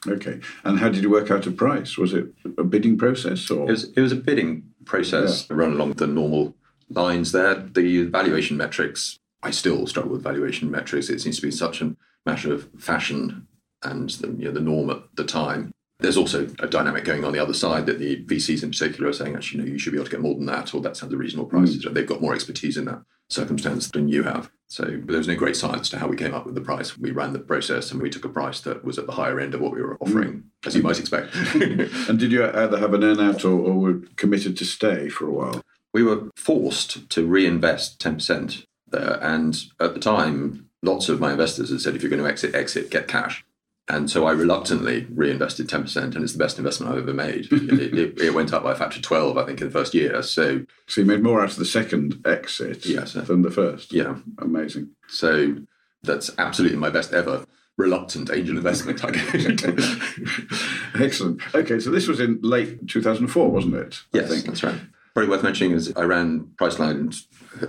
Okay. 0.07 0.41
And 0.65 0.79
how 0.81 0.89
did 0.89 1.03
you 1.03 1.11
work 1.11 1.31
out 1.31 1.47
a 1.47 1.51
price? 1.51 1.97
Was 1.97 2.13
it 2.15 2.27
a 2.59 2.65
bidding 2.65 2.99
process 2.99 3.51
or? 3.51 3.69
It 3.69 3.71
was, 3.71 3.85
it 3.97 4.01
was 4.01 4.13
a 4.13 4.17
bidding 4.17 4.70
process 4.85 5.47
yeah. 5.49 5.57
run 5.57 5.73
along 5.73 5.93
the 5.95 6.07
normal 6.07 6.55
lines 6.89 7.33
there. 7.33 7.55
The 7.55 8.05
valuation 8.05 8.57
metrics, 8.57 9.19
I 9.43 9.51
still 9.51 9.87
struggle 9.87 10.13
with 10.13 10.23
valuation 10.23 10.71
metrics. 10.71 11.09
It 11.09 11.21
seems 11.21 11.37
to 11.37 11.43
be 11.43 11.51
such 11.51 11.81
a 11.81 11.97
matter 12.27 12.53
of 12.53 12.69
fashion 12.79 13.47
and 13.83 14.11
the, 14.11 14.29
you 14.29 14.47
know, 14.47 14.53
the 14.53 14.61
norm 14.61 14.91
at 14.91 15.03
the 15.15 15.25
time. 15.25 15.73
There's 16.01 16.17
also 16.17 16.49
a 16.59 16.67
dynamic 16.67 17.05
going 17.05 17.25
on 17.25 17.33
the 17.33 17.39
other 17.39 17.55
side 17.55 17.87
that 17.87 17.99
the 17.99 18.25
VCs 18.25 18.63
in 18.63 18.71
particular 18.71 19.11
are 19.11 19.13
saying, 19.13 19.37
actually, 19.37 19.63
no, 19.63 19.71
you 19.71 19.79
should 19.79 19.93
be 19.93 19.99
able 19.99 20.07
to 20.07 20.11
get 20.11 20.21
more 20.21 20.35
than 20.35 20.47
that, 20.47 20.75
or 20.75 20.81
that 20.81 20.97
sounds 20.97 21.13
a 21.13 21.17
reasonable 21.17 21.49
price. 21.49 21.77
Mm. 21.77 21.93
They've 21.93 22.07
got 22.07 22.21
more 22.21 22.35
expertise 22.35 22.77
in 22.77 22.87
that 22.87 23.03
circumstance 23.29 23.89
than 23.89 24.09
you 24.09 24.25
have. 24.25 24.51
So 24.67 24.85
there 24.85 25.19
was 25.19 25.29
no 25.29 25.37
great 25.37 25.57
science 25.57 25.89
to 25.91 25.99
how 25.99 26.07
we 26.07 26.17
came 26.17 26.35
up 26.35 26.47
with 26.47 26.55
the 26.55 26.61
price. 26.61 26.97
We 26.97 27.11
ran 27.11 27.33
the 27.33 27.39
process 27.39 27.91
and 27.91 28.01
we 28.01 28.11
took 28.11 28.25
a 28.25 28.29
price 28.29 28.61
that 28.63 28.85
was 28.85 28.99
at 28.99 29.07
the 29.07 29.13
higher 29.13 29.41
end 29.41 29.55
of 29.55 29.61
what 29.61 29.73
we 29.73 29.83
were 29.83 29.97
offering, 30.01 30.33
mm. 30.33 30.67
as 30.67 30.75
you 30.75 30.83
might 30.83 30.99
expect. 30.99 31.35
and 31.55 32.19
did 32.19 32.33
you 32.33 32.45
either 32.45 32.79
have 32.79 32.95
an 32.95 33.03
earnout 33.03 33.45
or, 33.45 33.59
or 33.59 33.75
were 33.75 34.03
committed 34.17 34.57
to 34.59 34.65
stay 34.65 35.09
for 35.09 35.27
a 35.27 35.33
while? 35.33 35.63
We 35.93 36.03
were 36.03 36.31
forced 36.37 37.11
to 37.11 37.27
reinvest 37.27 37.99
10% 38.01 38.65
there. 38.89 39.19
And 39.23 39.61
at 39.81 39.95
the 39.95 40.01
time, 40.01 40.69
lots 40.83 41.09
of 41.09 41.21
my 41.21 41.33
investors 41.33 41.71
had 41.71 41.81
said, 41.81 41.97
if 41.97 42.03
you're 42.03 42.11
going 42.11 42.23
to 42.23 42.29
exit, 42.29 42.55
exit, 42.55 42.91
get 42.91 43.09
cash. 43.09 43.45
And 43.91 44.09
so 44.09 44.25
I 44.25 44.31
reluctantly 44.31 45.09
reinvested 45.11 45.69
10%, 45.69 46.15
and 46.15 46.23
it's 46.23 46.33
the 46.33 46.39
best 46.39 46.59
investment 46.59 46.93
I've 46.93 47.01
ever 47.01 47.13
made. 47.13 47.49
it, 47.51 47.93
it, 47.93 48.21
it, 48.21 48.35
went 48.35 48.53
up 48.53 48.63
by 48.63 48.71
a 48.71 48.77
factor 48.77 48.99
of 48.99 49.03
12, 49.03 49.37
I 49.37 49.45
think, 49.45 49.61
in 49.61 49.67
the 49.67 49.73
first 49.73 49.95
year. 49.95 50.23
So, 50.23 50.65
so 50.87 51.01
you 51.01 51.07
made 51.09 51.25
more 51.25 51.43
out 51.43 51.51
of 51.51 51.57
the 51.57 51.65
second 51.65 52.23
exit 52.25 52.87
yes, 52.87 53.15
than 53.15 53.43
the 53.43 53.51
first? 53.51 53.93
Yeah. 53.93 54.19
Amazing. 54.39 54.91
So 55.09 55.57
that's 56.05 56.31
absolutely 56.39 56.79
my 56.79 56.91
best 56.91 57.13
ever 57.13 57.45
reluctant 57.77 58.31
angel 58.31 58.57
investment. 58.57 59.03
Excellent. 61.01 61.43
Okay, 61.53 61.81
so 61.81 61.91
this 61.91 62.07
was 62.07 62.21
in 62.21 62.39
late 62.43 62.87
2004, 62.87 63.51
wasn't 63.51 63.75
it? 63.75 63.99
Yes, 64.13 64.45
that's 64.45 64.63
right. 64.63 64.79
Probably 65.15 65.31
worth 65.31 65.43
mentioning 65.43 65.73
is 65.73 65.93
I 65.97 66.05
ran 66.05 66.53
Priceline. 66.61 67.13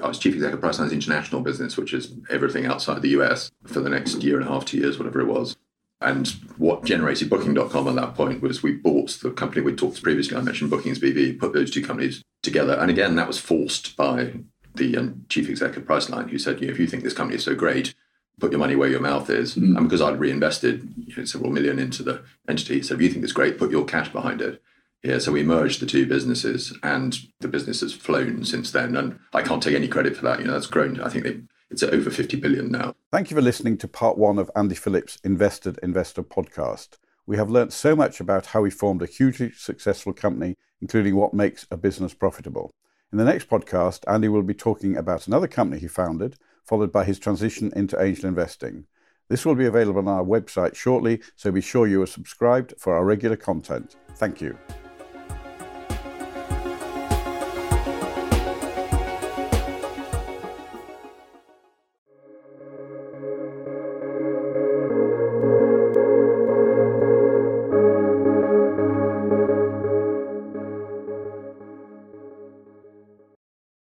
I 0.03 0.07
was 0.07 0.19
chief 0.19 0.35
executive 0.35 0.59
of 0.59 0.61
Priceline's 0.61 0.93
international 0.93 1.41
business, 1.41 1.77
which 1.77 1.95
is 1.95 2.13
everything 2.29 2.67
outside 2.67 3.01
the 3.01 3.09
US, 3.09 3.49
for 3.65 3.79
the 3.79 3.89
next 3.89 4.21
year 4.21 4.39
and 4.39 4.47
a 4.47 4.51
half, 4.51 4.65
two 4.65 4.77
years, 4.77 4.99
whatever 4.99 5.19
it 5.19 5.25
was. 5.25 5.55
And 6.01 6.27
what 6.57 6.83
generated 6.83 7.29
Booking.com 7.29 7.87
at 7.87 7.95
that 7.95 8.15
point 8.15 8.41
was 8.41 8.63
we 8.63 8.73
bought 8.73 9.11
the 9.21 9.31
company 9.31 9.61
we 9.61 9.75
talked 9.75 9.97
to 9.97 10.01
previously. 10.01 10.35
I 10.35 10.41
mentioned 10.41 10.71
Bookings 10.71 10.99
BV, 10.99 11.39
put 11.39 11.53
those 11.53 11.69
two 11.69 11.83
companies 11.83 12.23
together. 12.41 12.73
And 12.73 12.89
again, 12.89 13.15
that 13.15 13.27
was 13.27 13.39
forced 13.39 13.95
by 13.95 14.33
the 14.75 14.97
um, 14.97 15.25
chief 15.29 15.49
executive 15.49 15.87
Priceline, 15.87 16.29
who 16.29 16.39
said, 16.39 16.59
you 16.59 16.67
know, 16.67 16.73
if 16.73 16.79
you 16.79 16.87
think 16.87 17.03
this 17.03 17.13
company 17.13 17.37
is 17.37 17.43
so 17.43 17.55
great, 17.55 17.93
put 18.39 18.51
your 18.51 18.59
money 18.59 18.75
where 18.75 18.89
your 18.89 18.99
mouth 18.99 19.29
is. 19.29 19.55
Mm. 19.55 19.77
And 19.77 19.87
because 19.87 20.01
I'd 20.01 20.19
reinvested 20.19 20.91
you 21.05 21.15
know, 21.15 21.25
several 21.25 21.51
million 21.51 21.77
into 21.77 22.03
the 22.03 22.23
entity, 22.47 22.75
he 22.75 22.81
said, 22.81 22.95
if 22.95 23.01
you 23.01 23.11
think 23.11 23.23
it's 23.23 23.33
great, 23.33 23.59
put 23.59 23.71
your 23.71 23.85
cash 23.85 24.09
behind 24.09 24.41
it. 24.41 24.61
Yeah, 25.03 25.17
so 25.17 25.31
we 25.31 25.41
merged 25.41 25.79
the 25.79 25.87
two 25.87 26.05
businesses, 26.05 26.77
and 26.83 27.17
the 27.39 27.47
business 27.47 27.81
has 27.81 27.91
flown 27.91 28.45
since 28.45 28.69
then. 28.69 28.95
And 28.95 29.17
I 29.33 29.41
can't 29.41 29.61
take 29.61 29.73
any 29.75 29.87
credit 29.87 30.15
for 30.15 30.23
that. 30.25 30.39
You 30.39 30.45
know, 30.45 30.53
that's 30.53 30.67
grown. 30.67 30.99
I 31.01 31.09
think 31.09 31.23
they 31.23 31.41
it's 31.71 31.83
at 31.83 31.93
over 31.93 32.09
50 32.09 32.37
billion 32.37 32.71
now. 32.71 32.93
Thank 33.11 33.31
you 33.31 33.35
for 33.35 33.41
listening 33.41 33.77
to 33.77 33.87
part 33.87 34.17
one 34.17 34.37
of 34.37 34.51
Andy 34.55 34.75
Phillips' 34.75 35.17
Invested 35.23 35.79
Investor 35.81 36.21
podcast. 36.21 36.97
We 37.25 37.37
have 37.37 37.49
learnt 37.49 37.71
so 37.71 37.95
much 37.95 38.19
about 38.19 38.47
how 38.47 38.63
he 38.63 38.71
formed 38.71 39.01
a 39.01 39.05
hugely 39.05 39.51
successful 39.51 40.13
company, 40.13 40.57
including 40.81 41.15
what 41.15 41.33
makes 41.33 41.65
a 41.71 41.77
business 41.77 42.13
profitable. 42.13 42.73
In 43.11 43.17
the 43.17 43.25
next 43.25 43.49
podcast, 43.49 44.03
Andy 44.07 44.27
will 44.27 44.43
be 44.43 44.53
talking 44.53 44.97
about 44.97 45.27
another 45.27 45.47
company 45.47 45.79
he 45.79 45.87
founded, 45.87 46.37
followed 46.63 46.91
by 46.91 47.05
his 47.05 47.19
transition 47.19 47.71
into 47.75 48.01
angel 48.01 48.27
investing. 48.27 48.85
This 49.29 49.45
will 49.45 49.55
be 49.55 49.65
available 49.65 49.99
on 49.99 50.07
our 50.07 50.23
website 50.23 50.75
shortly, 50.75 51.21
so 51.37 51.51
be 51.51 51.61
sure 51.61 51.87
you 51.87 52.01
are 52.01 52.07
subscribed 52.07 52.73
for 52.77 52.93
our 52.93 53.05
regular 53.05 53.37
content. 53.37 53.95
Thank 54.15 54.41
you. 54.41 54.57